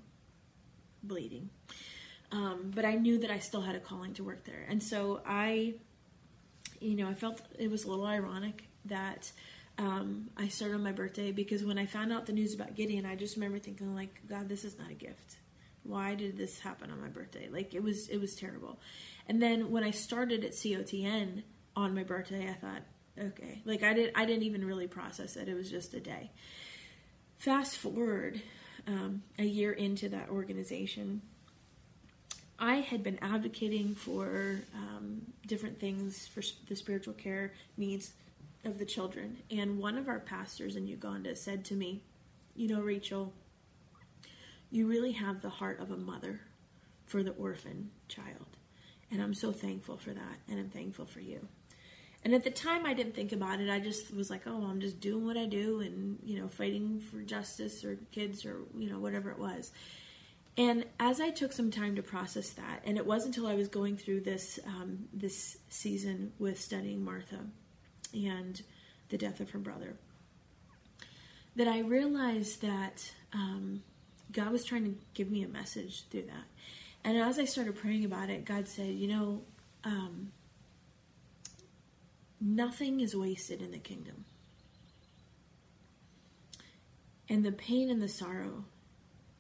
bleeding. 1.01 1.49
Um, 2.31 2.71
but 2.73 2.85
I 2.85 2.95
knew 2.95 3.17
that 3.19 3.31
I 3.31 3.39
still 3.39 3.61
had 3.61 3.75
a 3.75 3.79
calling 3.79 4.13
to 4.15 4.23
work 4.23 4.43
there. 4.45 4.65
And 4.67 4.81
so 4.83 5.21
I, 5.25 5.75
you 6.79 6.95
know, 6.95 7.07
I 7.07 7.13
felt 7.13 7.41
it 7.57 7.71
was 7.71 7.85
a 7.85 7.89
little 7.89 8.05
ironic 8.05 8.65
that 8.85 9.31
um, 9.77 10.29
I 10.38 10.47
started 10.47 10.75
on 10.75 10.83
my 10.83 10.91
birthday 10.91 11.31
because 11.31 11.63
when 11.63 11.77
I 11.77 11.85
found 11.85 12.11
out 12.11 12.25
the 12.25 12.33
news 12.33 12.53
about 12.53 12.75
Gideon, 12.75 13.05
I 13.05 13.15
just 13.15 13.35
remember 13.35 13.59
thinking, 13.59 13.95
like, 13.95 14.21
God, 14.27 14.47
this 14.49 14.63
is 14.63 14.77
not 14.77 14.89
a 14.89 14.93
gift. 14.93 15.38
Why 15.83 16.15
did 16.15 16.38
this 16.38 16.59
happen 16.59 16.91
on 16.91 17.01
my 17.01 17.09
birthday? 17.09 17.47
Like, 17.51 17.73
it 17.73 17.83
was 17.83 18.07
it 18.07 18.17
was 18.17 18.35
terrible. 18.35 18.79
And 19.27 19.41
then 19.41 19.71
when 19.71 19.83
I 19.83 19.91
started 19.91 20.43
at 20.43 20.51
COTN 20.51 21.43
on 21.75 21.95
my 21.95 22.03
birthday, 22.03 22.49
I 22.49 22.53
thought, 22.53 22.83
okay, 23.19 23.61
like 23.65 23.83
I 23.83 23.93
did 23.93 24.11
I 24.15 24.25
didn't 24.25 24.43
even 24.43 24.65
really 24.65 24.88
process 24.88 25.35
it. 25.35 25.47
It 25.47 25.55
was 25.55 25.69
just 25.69 25.93
a 25.93 25.99
day. 25.99 26.31
Fast 27.38 27.77
forward 27.77 28.41
um, 28.88 29.23
a 29.39 29.43
year 29.43 29.71
into 29.71 30.09
that 30.09 30.29
organization, 30.29 31.21
I 32.57 32.75
had 32.75 33.03
been 33.03 33.19
advocating 33.21 33.95
for 33.95 34.61
um, 34.73 35.21
different 35.45 35.79
things 35.79 36.27
for 36.27 36.41
the 36.67 36.75
spiritual 36.75 37.13
care 37.13 37.53
needs 37.77 38.13
of 38.63 38.77
the 38.77 38.85
children. 38.85 39.38
And 39.51 39.79
one 39.79 39.97
of 39.97 40.07
our 40.07 40.19
pastors 40.19 40.75
in 40.75 40.88
Uganda 40.88 41.35
said 41.35 41.65
to 41.65 41.73
me, 41.75 42.01
You 42.55 42.69
know, 42.69 42.81
Rachael, 42.81 43.33
you 44.71 44.88
really 44.88 45.13
have 45.13 45.41
the 45.41 45.49
heart 45.49 45.79
of 45.79 45.91
a 45.91 45.97
mother 45.97 46.41
for 47.05 47.23
the 47.23 47.31
orphan 47.31 47.91
child. 48.07 48.54
And 49.11 49.21
I'm 49.21 49.33
so 49.33 49.51
thankful 49.51 49.97
for 49.97 50.11
that. 50.11 50.37
And 50.49 50.59
I'm 50.59 50.69
thankful 50.69 51.05
for 51.05 51.19
you. 51.19 51.47
And 52.23 52.33
at 52.33 52.43
the 52.43 52.49
time, 52.49 52.87
I 52.87 52.95
didn't 52.95 53.13
think 53.13 53.31
about 53.31 53.59
it. 53.59 53.69
I 53.69 53.79
just 53.79 54.13
was 54.13 54.31
like, 54.31 54.41
oh, 54.47 54.63
I'm 54.63 54.81
just 54.81 54.99
doing 54.99 55.25
what 55.25 55.37
I 55.37 55.45
do 55.45 55.79
and, 55.81 56.17
you 56.23 56.39
know, 56.41 56.47
fighting 56.47 56.99
for 56.99 57.21
justice 57.21 57.85
or 57.85 57.99
kids 58.11 58.45
or, 58.45 58.61
you 58.75 58.89
know, 58.89 58.99
whatever 58.99 59.29
it 59.29 59.37
was. 59.37 59.71
And 60.57 60.85
as 60.99 61.19
I 61.19 61.29
took 61.29 61.51
some 61.51 61.69
time 61.69 61.95
to 61.97 62.01
process 62.01 62.49
that, 62.51 62.81
and 62.85 62.97
it 62.97 63.05
wasn't 63.05 63.35
until 63.35 63.49
I 63.49 63.55
was 63.55 63.67
going 63.67 63.97
through 63.97 64.21
this 64.21 64.57
um, 64.65 65.07
this 65.13 65.57
season 65.69 66.31
with 66.39 66.59
studying 66.59 67.03
Martha 67.03 67.41
and 68.13 68.61
the 69.09 69.17
death 69.17 69.39
of 69.39 69.51
her 69.51 69.59
brother, 69.59 69.95
that 71.55 71.67
I 71.67 71.79
realized 71.79 72.61
that 72.61 73.11
um, 73.33 73.83
God 74.31 74.51
was 74.51 74.63
trying 74.63 74.85
to 74.85 74.95
give 75.13 75.29
me 75.29 75.43
a 75.43 75.47
message 75.47 76.05
through 76.09 76.23
that. 76.23 76.45
And 77.05 77.19
as 77.19 77.37
I 77.37 77.45
started 77.45 77.75
praying 77.75 78.03
about 78.03 78.31
it, 78.31 78.45
God 78.45 78.67
said, 78.67 78.87
You 78.87 79.07
know, 79.07 79.41
um, 79.83 80.31
nothing 82.41 82.99
is 82.99 83.15
wasted 83.15 83.61
in 83.61 83.71
the 83.71 83.77
kingdom. 83.77 84.25
And 87.29 87.45
the 87.45 87.51
pain 87.51 87.91
and 87.91 88.01
the 88.01 88.07
sorrow 88.07 88.65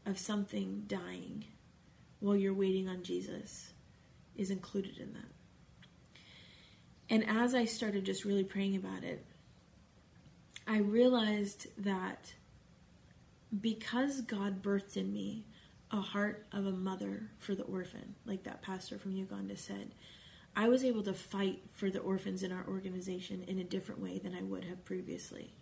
of 0.05 0.19
something 0.19 0.83
dying 0.87 1.45
while 2.19 2.35
you're 2.35 2.53
waiting 2.53 2.87
on 2.87 3.01
Jesus 3.01 3.73
is 4.37 4.51
included 4.51 4.99
in 4.99 5.13
that. 5.13 5.31
And 7.09 7.27
as 7.27 7.55
I 7.55 7.65
started 7.65 8.05
just 8.05 8.25
really 8.25 8.43
praying 8.43 8.75
about 8.75 9.03
it, 9.03 9.25
I 10.67 10.77
realized 10.77 11.67
that 11.79 12.33
because 13.59 14.21
God 14.21 14.61
birthed 14.61 14.97
in 14.97 15.11
me 15.11 15.45
a 15.95 16.01
heart 16.01 16.45
of 16.51 16.65
a 16.65 16.71
mother 16.71 17.29
for 17.39 17.55
the 17.55 17.63
orphan, 17.63 18.15
like 18.25 18.43
that 18.43 18.61
pastor 18.61 18.97
from 18.97 19.13
Uganda 19.13 19.55
said, 19.55 19.93
I 20.53 20.67
was 20.67 20.83
able 20.83 21.03
to 21.03 21.13
fight 21.13 21.63
for 21.73 21.89
the 21.89 21.99
orphans 21.99 22.43
in 22.43 22.51
our 22.51 22.65
organization 22.67 23.43
in 23.47 23.59
a 23.59 23.63
different 23.63 24.01
way 24.01 24.19
than 24.19 24.35
I 24.35 24.41
would 24.41 24.65
have 24.65 24.83
previously. 24.83 25.53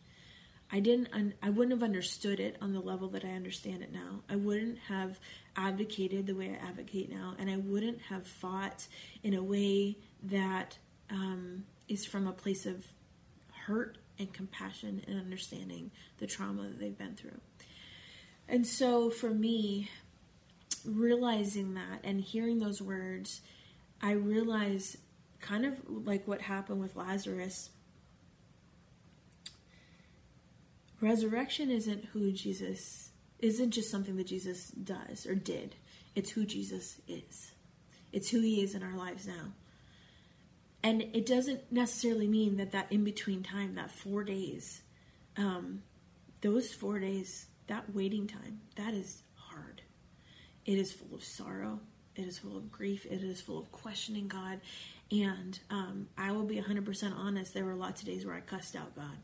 I 0.72 0.80
didn't 0.80 1.10
un- 1.14 1.36
I 1.44 1.52
wouldn't 1.52 1.72
have 1.80 1.84
understood 1.84 2.40
it 2.40 2.58
on 2.62 2.74
the 2.74 2.80
level 2.80 3.10
that 3.10 3.24
I 3.24 3.30
understand 3.30 3.84
it 3.84 3.94
now. 3.94 4.22
I 4.28 4.36
wouldn't 4.36 4.80
have 4.88 5.20
advocated 5.56 6.26
the 6.26 6.34
way 6.34 6.50
I 6.50 6.68
advocate 6.68 7.12
now 7.12 7.36
and 7.38 7.48
I 7.50 7.58
wouldn't 7.58 8.02
have 8.02 8.26
fought 8.26 8.88
in 9.22 9.36
a 9.36 9.44
way 9.44 9.98
that 10.24 10.78
um, 11.12 11.64
is 11.88 12.06
from 12.06 12.26
a 12.26 12.34
place 12.34 12.66
of 12.66 12.84
hurt 13.52 14.00
and 14.18 14.34
compassion 14.34 15.04
and 15.08 15.20
understanding 15.20 15.92
the 16.18 16.26
trauma 16.26 16.64
that 16.64 16.80
they've 16.80 16.98
been 16.98 17.16
through. 17.16 17.40
And 18.48 18.66
so 18.66 19.10
for 19.10 19.30
me, 19.30 19.90
realizing 20.86 21.74
that 21.76 22.02
and 22.04 22.22
hearing 22.22 22.60
those 22.60 22.82
words, 22.82 23.42
I 24.02 24.12
realize 24.12 24.98
kind 25.40 25.66
of 25.66 25.80
like 25.88 26.28
what 26.28 26.42
happened 26.42 26.82
with 26.82 26.96
Lazarus. 26.96 27.70
resurrection 31.04 31.70
isn't 31.70 32.06
who 32.06 32.32
Jesus 32.32 33.10
isn't 33.40 33.72
just 33.72 33.92
something 33.92 34.16
that 34.16 34.28
Jesus 34.28 34.70
does 34.70 35.26
or 35.26 35.36
did. 35.36 35.76
It's 36.16 36.32
who 36.32 36.46
Jesus 36.46 37.02
is. 37.08 37.52
It's 38.14 38.30
who 38.30 38.40
he 38.40 38.64
is 38.64 38.74
in 38.74 38.82
our 38.82 38.96
lives 38.96 39.28
now. 39.28 39.52
And 40.82 41.02
it 41.02 41.26
doesn't 41.26 41.72
necessarily 41.72 42.28
mean 42.28 42.56
that 42.58 42.72
that 42.72 42.92
in 42.92 43.04
between 43.04 43.44
time, 43.44 43.76
that 43.76 43.92
four 43.92 44.24
days, 44.24 44.82
um, 45.36 45.84
those 46.42 46.74
four 46.74 47.00
days, 47.00 47.48
that 47.68 47.94
waiting 47.94 48.28
time, 48.28 48.62
that 48.78 48.94
is. 48.94 49.24
It 50.66 50.78
is 50.78 50.92
full 50.92 51.16
of 51.16 51.24
sorrow. 51.24 51.80
It 52.16 52.28
is 52.28 52.38
full 52.38 52.58
of 52.58 52.72
grief. 52.72 53.06
It 53.06 53.24
is 53.24 53.42
full 53.42 53.60
of 53.60 53.72
questioning 53.72 54.28
God. 54.28 54.62
And 55.12 55.60
um, 55.70 56.08
I 56.18 56.32
will 56.32 56.46
be 56.46 56.62
100% 56.62 57.16
honest, 57.16 57.54
there 57.54 57.66
were 57.66 57.76
lots 57.76 58.02
of 58.02 58.08
days 58.08 58.26
where 58.26 58.36
I 58.36 58.40
cussed 58.40 58.76
out 58.76 58.96
God. 58.96 59.18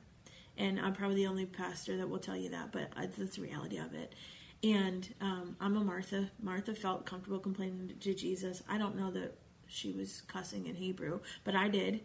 And 0.58 0.80
I'm 0.80 0.94
probably 0.94 1.18
the 1.18 1.28
only 1.28 1.46
pastor 1.46 1.98
that 1.98 2.10
will 2.10 2.20
tell 2.20 2.36
you 2.36 2.50
that, 2.50 2.72
but 2.72 2.92
that's 2.96 3.38
the 3.38 3.42
reality 3.42 3.78
of 3.78 3.94
it. 3.94 4.14
And 4.62 5.08
um, 5.22 5.56
I'm 5.62 5.78
a 5.78 5.84
Martha. 5.84 6.30
Martha 6.42 6.76
felt 6.76 7.06
comfortable 7.06 7.40
complaining 7.40 7.94
to 7.98 8.14
Jesus. 8.14 8.62
I 8.68 8.78
don't 8.78 8.98
know 8.98 9.10
that 9.12 9.36
she 9.68 9.94
was 9.94 10.22
cussing 10.28 10.68
in 10.68 10.76
Hebrew, 10.76 11.22
but 11.46 11.56
I 11.56 11.70
did. 11.70 12.02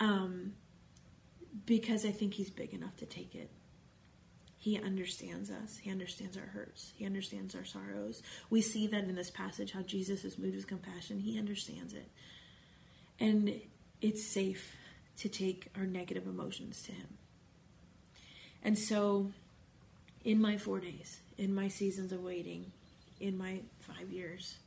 Um, 0.00 0.54
because 1.66 2.04
I 2.04 2.10
think 2.10 2.34
he's 2.34 2.50
big 2.50 2.74
enough 2.74 2.96
to 2.96 3.06
take 3.06 3.34
it. 3.34 3.50
He 4.62 4.78
understands 4.78 5.50
us. 5.50 5.76
He 5.76 5.90
understands 5.90 6.36
our 6.36 6.46
hurts. 6.46 6.92
He 6.94 7.04
understands 7.04 7.56
our 7.56 7.64
sorrows. 7.64 8.22
We 8.48 8.62
see 8.62 8.86
that 8.86 9.02
in 9.02 9.16
this 9.16 9.28
passage 9.28 9.72
how 9.72 9.82
Jesus 9.82 10.24
is 10.24 10.38
moved 10.38 10.54
with 10.54 10.68
compassion. 10.68 11.18
He 11.18 11.36
understands 11.36 11.94
it. 11.94 12.08
And 13.18 13.60
it's 14.00 14.24
safe 14.24 14.76
to 15.18 15.28
take 15.28 15.66
our 15.76 15.84
negative 15.84 16.28
emotions 16.28 16.80
to 16.84 16.92
him. 16.92 17.08
And 18.62 18.78
so, 18.78 19.32
in 20.24 20.40
my 20.40 20.58
four 20.58 20.78
days, 20.78 21.18
in 21.36 21.52
my 21.52 21.66
seasons 21.66 22.12
of 22.12 22.22
waiting, 22.22 22.70
in 23.18 23.36
my 23.36 23.62
five 23.80 24.12
years, 24.12 24.58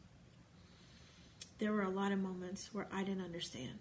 there 1.59 1.71
were 1.71 1.83
a 1.83 1.89
lot 1.89 2.11
of 2.11 2.19
moments 2.19 2.69
where 2.73 2.87
I 2.91 3.05
didn't 3.05 3.23
understand. 3.23 3.79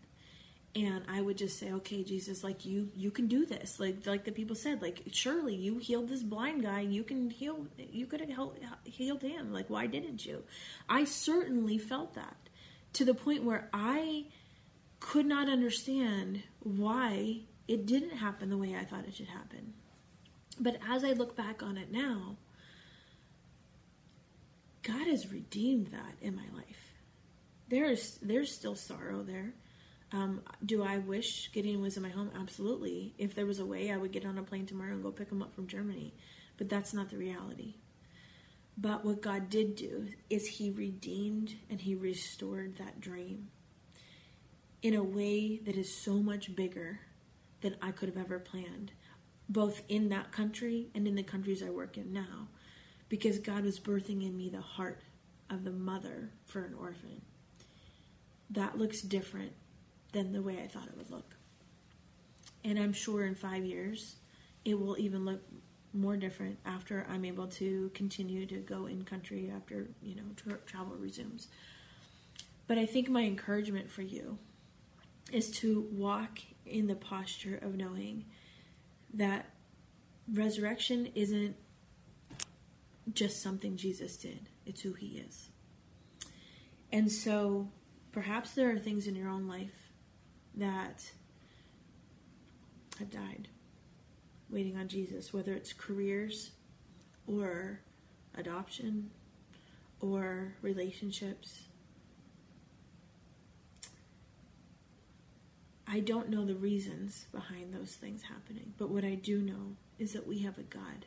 And 0.77 1.05
I 1.09 1.21
would 1.21 1.39
just 1.39 1.59
say, 1.59 1.71
okay, 1.73 2.03
Jesus, 2.03 2.43
like 2.43 2.65
you, 2.65 2.91
you 2.97 3.13
can 3.13 3.29
do 3.29 3.47
this. 3.47 3.79
Like, 3.79 4.05
like 4.07 4.25
the 4.25 4.33
people 4.33 4.57
said, 4.57 4.83
like, 4.83 5.03
surely 5.13 5.55
you 5.55 5.79
healed 5.79 6.09
this 6.09 6.25
blind 6.25 6.63
guy. 6.63 6.81
You 6.81 7.05
can 7.05 7.31
heal, 7.31 7.69
you 7.79 8.07
could 8.07 8.21
have 8.21 8.51
healed 8.85 9.23
him. 9.23 9.53
Like, 9.53 9.71
why 9.71 9.87
didn't 9.87 10.27
you? 10.27 10.43
I 10.89 11.05
certainly 11.05 11.79
felt 11.79 12.15
that 12.15 12.37
to 12.95 13.05
the 13.05 13.15
point 13.15 13.45
where 13.45 13.69
I 13.73 14.25
could 14.99 15.27
not 15.27 15.49
understand 15.49 16.43
why 16.61 17.43
it 17.69 17.87
didn't 17.87 18.17
happen 18.17 18.51
the 18.51 18.59
way 18.59 18.75
I 18.75 18.85
thought 18.85 19.07
it 19.07 19.15
should 19.15 19.29
happen. 19.29 19.75
But 20.59 20.79
as 20.89 21.05
I 21.05 21.13
look 21.13 21.37
back 21.37 21.63
on 21.63 21.77
it 21.77 21.93
now, 21.93 22.37
God 24.83 25.07
has 25.07 25.31
redeemed 25.31 25.89
that 25.89 26.15
in 26.21 26.37
my 26.37 26.47
life. 26.55 26.93
There's 27.69 28.19
there's 28.23 28.53
still 28.53 28.75
sorrow 28.75 29.23
there. 29.23 29.55
Um, 30.15 30.43
do 30.65 30.85
I 30.85 30.99
wish 30.99 31.51
Gideon 31.53 31.83
was 31.83 31.97
in 31.97 32.05
my 32.05 32.09
home? 32.09 32.31
Absolutely. 32.39 33.15
If 33.19 33.35
there 33.35 33.47
was 33.47 33.59
a 33.59 33.67
way, 33.67 33.91
I 33.91 33.97
would 33.97 34.13
get 34.13 34.25
on 34.25 34.39
a 34.39 34.45
plane 34.45 34.65
tomorrow 34.65 34.93
and 34.93 35.03
go 35.03 35.11
pick 35.11 35.29
him 35.29 35.43
up 35.43 35.53
from 35.53 35.67
Germany. 35.67 36.15
But 36.57 36.69
that's 36.69 36.95
not 36.95 37.11
the 37.11 37.19
reality. 37.19 37.75
But 38.79 39.05
what 39.05 39.21
God 39.21 39.51
did 39.51 39.75
do 39.75 40.07
is 40.31 40.47
He 40.47 40.71
redeemed 40.71 41.57
and 41.69 41.81
He 41.81 41.97
restored 41.97 42.77
that 42.77 43.01
dream 43.01 43.49
in 44.83 44.95
a 44.95 45.03
way 45.03 45.59
that 45.65 45.77
is 45.77 45.93
so 45.93 46.15
much 46.15 46.55
bigger 46.55 47.01
than 47.61 47.75
I 47.83 47.91
could 47.91 48.09
have 48.09 48.19
ever 48.19 48.39
planned, 48.39 48.93
both 49.49 49.83
in 49.89 50.11
that 50.11 50.31
country 50.31 50.91
and 50.95 51.09
in 51.09 51.17
the 51.17 51.23
countries 51.25 51.63
I 51.63 51.71
work 51.71 51.99
in 51.99 52.13
now, 52.13 52.47
because 53.09 53.41
God 53.41 53.65
was 53.65 53.81
birthing 53.81 54.25
in 54.25 54.37
me 54.37 54.49
the 54.49 54.61
heart 54.61 55.01
of 55.51 55.65
the 55.65 55.73
mother 55.73 56.31
for 56.47 56.65
an 56.65 56.75
orphan 56.75 57.23
that 58.51 58.79
looks 58.79 59.01
different 59.01 59.53
than 60.15 60.33
the 60.33 60.41
way 60.41 60.59
I 60.63 60.67
thought 60.67 60.87
it 60.87 60.97
would 60.97 61.11
look. 61.11 61.37
And 62.65 62.79
I'm 62.79 62.95
sure 62.95 63.27
in 63.27 63.35
five 63.35 63.65
years, 63.65 64.17
it 64.65 64.81
will 64.81 64.97
even 64.99 65.27
look 65.27 65.43
more 65.93 66.17
different 66.17 66.59
after 66.65 67.07
I'm 67.11 67.27
able 67.27 67.47
to 67.49 67.91
continue 67.93 68.47
to 68.47 68.57
go 68.57 68.87
in 68.87 69.05
country 69.05 69.53
after, 69.55 69.89
you 70.03 70.15
know, 70.15 70.23
tra- 70.35 70.59
travel 70.65 70.97
resumes. 70.97 71.49
But 72.67 72.79
I 72.79 72.87
think 72.87 73.11
my 73.11 73.21
encouragement 73.21 73.91
for 73.91 74.01
you 74.01 74.39
is 75.31 75.51
to 75.59 75.87
walk 75.93 76.39
in 76.65 76.87
the 76.87 76.95
posture 76.95 77.59
of 77.61 77.77
knowing 77.77 78.25
that 79.13 79.51
resurrection 80.33 81.11
isn't 81.15 81.55
just 83.13 83.43
something 83.43 83.77
Jesus 83.77 84.17
did, 84.17 84.49
it's 84.65 84.81
who 84.81 84.95
he 84.95 85.19
is. 85.19 85.51
And 86.91 87.13
so 87.13 87.69
Perhaps 88.15 88.53
there 88.53 88.71
are 88.71 88.79
things 88.79 89.09
in 89.09 89.17
your 89.17 89.29
own 89.29 89.49
life 89.49 89.84
that 90.57 91.11
have 92.99 93.11
died 93.11 93.49
waiting 94.51 94.77
on 94.77 94.89
Jesus, 94.89 95.33
whether 95.33 95.53
it's 95.53 95.73
careers 95.73 96.53
or 97.27 97.81
adoption 98.37 99.11
or 100.01 100.55
relationships. 100.63 101.63
I 105.87 106.01
don't 106.01 106.29
know 106.29 106.45
the 106.45 106.55
reasons 106.55 107.27
behind 107.33 107.73
those 107.73 107.95
things 107.95 108.23
happening, 108.23 108.75
but 108.79 108.91
what 108.91 109.05
I 109.05 109.15
do 109.15 109.41
know 109.41 109.77
is 109.99 110.13
that 110.13 110.27
we 110.27 110.41
have 110.41 110.59
a 110.59 110.63
God 110.63 111.07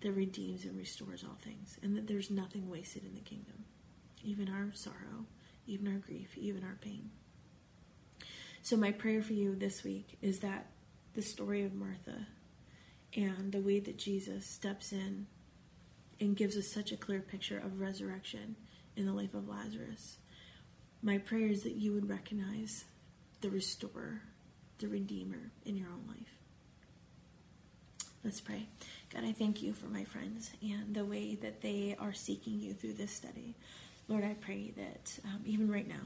that 0.00 0.12
redeems 0.12 0.64
and 0.64 0.76
restores 0.76 1.24
all 1.24 1.38
things, 1.40 1.78
and 1.82 1.96
that 1.96 2.06
there's 2.06 2.30
nothing 2.30 2.68
wasted 2.68 3.04
in 3.04 3.14
the 3.14 3.20
kingdom, 3.20 3.64
even 4.22 4.48
our 4.48 4.70
sorrow, 4.74 5.24
even 5.66 5.88
our 5.88 5.98
grief, 5.98 6.36
even 6.36 6.62
our 6.64 6.76
pain. 6.80 7.10
So, 8.66 8.76
my 8.76 8.90
prayer 8.90 9.22
for 9.22 9.32
you 9.32 9.54
this 9.54 9.84
week 9.84 10.18
is 10.20 10.40
that 10.40 10.66
the 11.14 11.22
story 11.22 11.62
of 11.62 11.72
Martha 11.72 12.26
and 13.14 13.52
the 13.52 13.60
way 13.60 13.78
that 13.78 13.96
Jesus 13.96 14.44
steps 14.44 14.90
in 14.90 15.28
and 16.18 16.34
gives 16.36 16.56
us 16.56 16.66
such 16.66 16.90
a 16.90 16.96
clear 16.96 17.20
picture 17.20 17.58
of 17.58 17.78
resurrection 17.78 18.56
in 18.96 19.06
the 19.06 19.12
life 19.12 19.34
of 19.34 19.48
Lazarus. 19.48 20.18
My 21.00 21.16
prayer 21.16 21.46
is 21.46 21.62
that 21.62 21.76
you 21.76 21.92
would 21.92 22.08
recognize 22.08 22.86
the 23.40 23.50
restorer, 23.50 24.22
the 24.78 24.88
redeemer 24.88 25.52
in 25.64 25.76
your 25.76 25.90
own 25.90 26.02
life. 26.08 26.34
Let's 28.24 28.40
pray. 28.40 28.66
God, 29.14 29.22
I 29.22 29.30
thank 29.30 29.62
you 29.62 29.74
for 29.74 29.86
my 29.86 30.02
friends 30.02 30.50
and 30.60 30.92
the 30.92 31.04
way 31.04 31.36
that 31.36 31.60
they 31.60 31.94
are 32.00 32.12
seeking 32.12 32.58
you 32.58 32.74
through 32.74 32.94
this 32.94 33.12
study. 33.12 33.54
Lord, 34.08 34.24
I 34.24 34.34
pray 34.34 34.72
that 34.76 35.20
um, 35.24 35.42
even 35.44 35.70
right 35.70 35.86
now, 35.86 36.02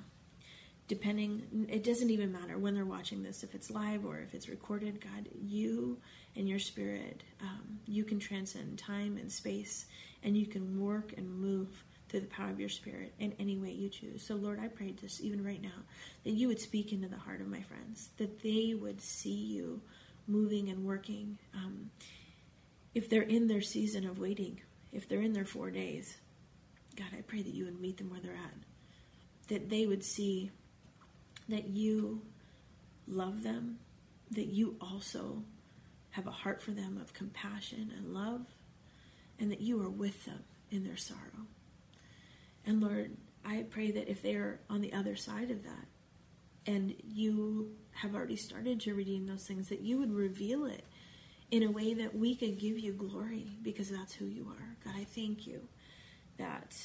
depending, 0.90 1.68
it 1.70 1.85
doesn't 1.85 2.11
even 2.11 2.33
matter 2.33 2.59
when 2.59 2.74
they're 2.74 2.85
watching 2.85 3.22
this, 3.22 3.44
if 3.44 3.55
it's 3.55 3.70
live 3.70 4.05
or 4.05 4.18
if 4.18 4.35
it's 4.35 4.48
recorded, 4.48 5.00
God, 5.00 5.29
you 5.40 5.96
and 6.35 6.48
your 6.48 6.59
spirit, 6.59 7.22
um, 7.40 7.79
you 7.87 8.03
can 8.03 8.18
transcend 8.18 8.76
time 8.76 9.16
and 9.16 9.31
space, 9.31 9.87
and 10.24 10.37
you 10.37 10.46
can 10.46 10.81
work 10.81 11.14
and 11.16 11.31
move 11.40 11.85
through 12.09 12.18
the 12.18 12.26
power 12.26 12.50
of 12.50 12.59
your 12.59 12.68
spirit 12.68 13.14
in 13.20 13.33
any 13.38 13.57
way 13.57 13.70
you 13.70 13.88
choose. 13.88 14.26
So, 14.26 14.35
Lord, 14.35 14.59
I 14.59 14.66
pray 14.66 14.92
this 15.00 15.20
even 15.20 15.44
right 15.44 15.62
now 15.62 15.85
that 16.24 16.33
you 16.33 16.48
would 16.48 16.59
speak 16.59 16.92
into 16.92 17.07
the 17.07 17.16
heart 17.16 17.40
of 17.40 17.46
my 17.46 17.62
friends, 17.62 18.11
that 18.16 18.42
they 18.42 18.74
would 18.74 19.00
see 19.00 19.31
you 19.31 19.81
moving 20.26 20.70
and 20.70 20.85
working. 20.85 21.38
Um, 21.55 21.92
if 22.96 23.09
they're 23.09 23.22
in 23.22 23.46
their 23.46 23.61
season 23.61 24.09
of 24.09 24.18
waiting, 24.18 24.61
if 24.90 25.09
they're 25.09 25.22
in 25.22 25.35
their 25.35 25.44
four 25.44 25.70
days, 25.70 26.16
God, 26.96 27.16
I 27.16 27.20
pray 27.20 27.42
that 27.42 27.55
you 27.55 27.66
would 27.66 27.81
meet 27.81 27.98
them 27.98 28.11
where 28.11 28.18
they're 28.18 28.33
at. 28.33 28.55
That 29.50 29.70
they 29.70 29.87
would 29.87 30.03
see 30.03 30.50
that 31.50 31.68
you 31.68 32.22
love 33.06 33.42
them, 33.42 33.78
that 34.30 34.46
you 34.46 34.76
also 34.80 35.42
have 36.10 36.26
a 36.26 36.30
heart 36.30 36.62
for 36.62 36.70
them 36.72 36.98
of 37.00 37.12
compassion 37.12 37.92
and 37.96 38.12
love, 38.12 38.46
and 39.38 39.50
that 39.50 39.60
you 39.60 39.80
are 39.82 39.90
with 39.90 40.24
them 40.24 40.44
in 40.70 40.84
their 40.84 40.96
sorrow. 40.96 41.46
And 42.66 42.80
Lord, 42.80 43.16
I 43.44 43.64
pray 43.70 43.90
that 43.92 44.08
if 44.08 44.22
they 44.22 44.34
are 44.34 44.60
on 44.68 44.80
the 44.80 44.92
other 44.92 45.16
side 45.16 45.50
of 45.50 45.62
that, 45.64 45.86
and 46.66 46.94
you 47.02 47.70
have 47.92 48.14
already 48.14 48.36
started 48.36 48.80
to 48.80 48.94
redeem 48.94 49.26
those 49.26 49.46
things, 49.46 49.68
that 49.68 49.80
you 49.80 49.98
would 49.98 50.12
reveal 50.12 50.66
it 50.66 50.84
in 51.50 51.62
a 51.62 51.70
way 51.70 51.94
that 51.94 52.14
we 52.14 52.34
could 52.34 52.58
give 52.58 52.78
you 52.78 52.92
glory 52.92 53.46
because 53.62 53.90
that's 53.90 54.12
who 54.12 54.26
you 54.26 54.46
are. 54.48 54.76
God, 54.84 54.94
I 54.96 55.04
thank 55.04 55.46
you 55.46 55.60
that 56.38 56.76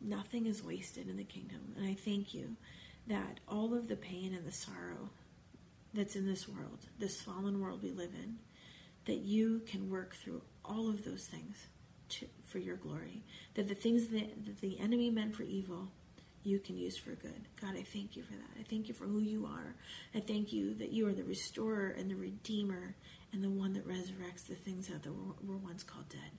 nothing 0.00 0.46
is 0.46 0.62
wasted 0.62 1.08
in 1.08 1.16
the 1.16 1.24
kingdom. 1.24 1.74
And 1.76 1.86
I 1.86 1.94
thank 1.94 2.34
you 2.34 2.56
that 3.06 3.40
all 3.48 3.74
of 3.74 3.88
the 3.88 3.96
pain 3.96 4.34
and 4.34 4.46
the 4.46 4.52
sorrow 4.52 5.10
that's 5.92 6.16
in 6.16 6.26
this 6.26 6.48
world, 6.48 6.86
this 6.98 7.20
fallen 7.20 7.60
world 7.60 7.82
we 7.82 7.90
live 7.90 8.12
in, 8.14 8.36
that 9.06 9.18
you 9.18 9.60
can 9.66 9.90
work 9.90 10.14
through 10.14 10.42
all 10.64 10.88
of 10.88 11.04
those 11.04 11.26
things 11.26 11.66
to, 12.08 12.26
for 12.44 12.58
your 12.58 12.76
glory. 12.76 13.22
That 13.54 13.68
the 13.68 13.74
things 13.74 14.08
that, 14.08 14.44
that 14.46 14.60
the 14.60 14.78
enemy 14.80 15.10
meant 15.10 15.36
for 15.36 15.42
evil, 15.42 15.88
you 16.42 16.58
can 16.58 16.76
use 16.76 16.96
for 16.96 17.10
good. 17.10 17.48
God, 17.60 17.74
I 17.76 17.82
thank 17.82 18.16
you 18.16 18.22
for 18.22 18.32
that. 18.32 18.58
I 18.58 18.62
thank 18.62 18.88
you 18.88 18.94
for 18.94 19.04
who 19.04 19.20
you 19.20 19.46
are. 19.46 19.74
I 20.14 20.20
thank 20.20 20.52
you 20.52 20.74
that 20.74 20.92
you 20.92 21.06
are 21.06 21.12
the 21.12 21.24
restorer 21.24 21.94
and 21.98 22.10
the 22.10 22.16
redeemer 22.16 22.96
and 23.32 23.42
the 23.42 23.50
one 23.50 23.72
that 23.74 23.88
resurrects 23.88 24.46
the 24.48 24.54
things 24.54 24.88
that 24.88 25.06
were 25.06 25.56
once 25.56 25.82
called 25.82 26.08
dead. 26.08 26.30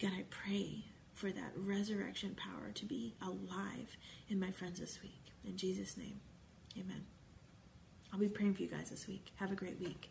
God, 0.00 0.12
I 0.16 0.24
pray 0.30 0.84
for 1.14 1.30
that 1.30 1.52
resurrection 1.56 2.36
power 2.36 2.70
to 2.72 2.84
be 2.84 3.14
alive 3.20 3.96
in 4.28 4.38
my 4.38 4.50
friends 4.50 4.78
this 4.80 5.00
week. 5.02 5.27
In 5.44 5.56
Jesus' 5.56 5.96
name, 5.96 6.20
amen. 6.76 7.04
I'll 8.12 8.18
be 8.18 8.28
praying 8.28 8.54
for 8.54 8.62
you 8.62 8.68
guys 8.68 8.90
this 8.90 9.06
week. 9.06 9.32
Have 9.36 9.52
a 9.52 9.54
great 9.54 9.78
week. 9.80 10.10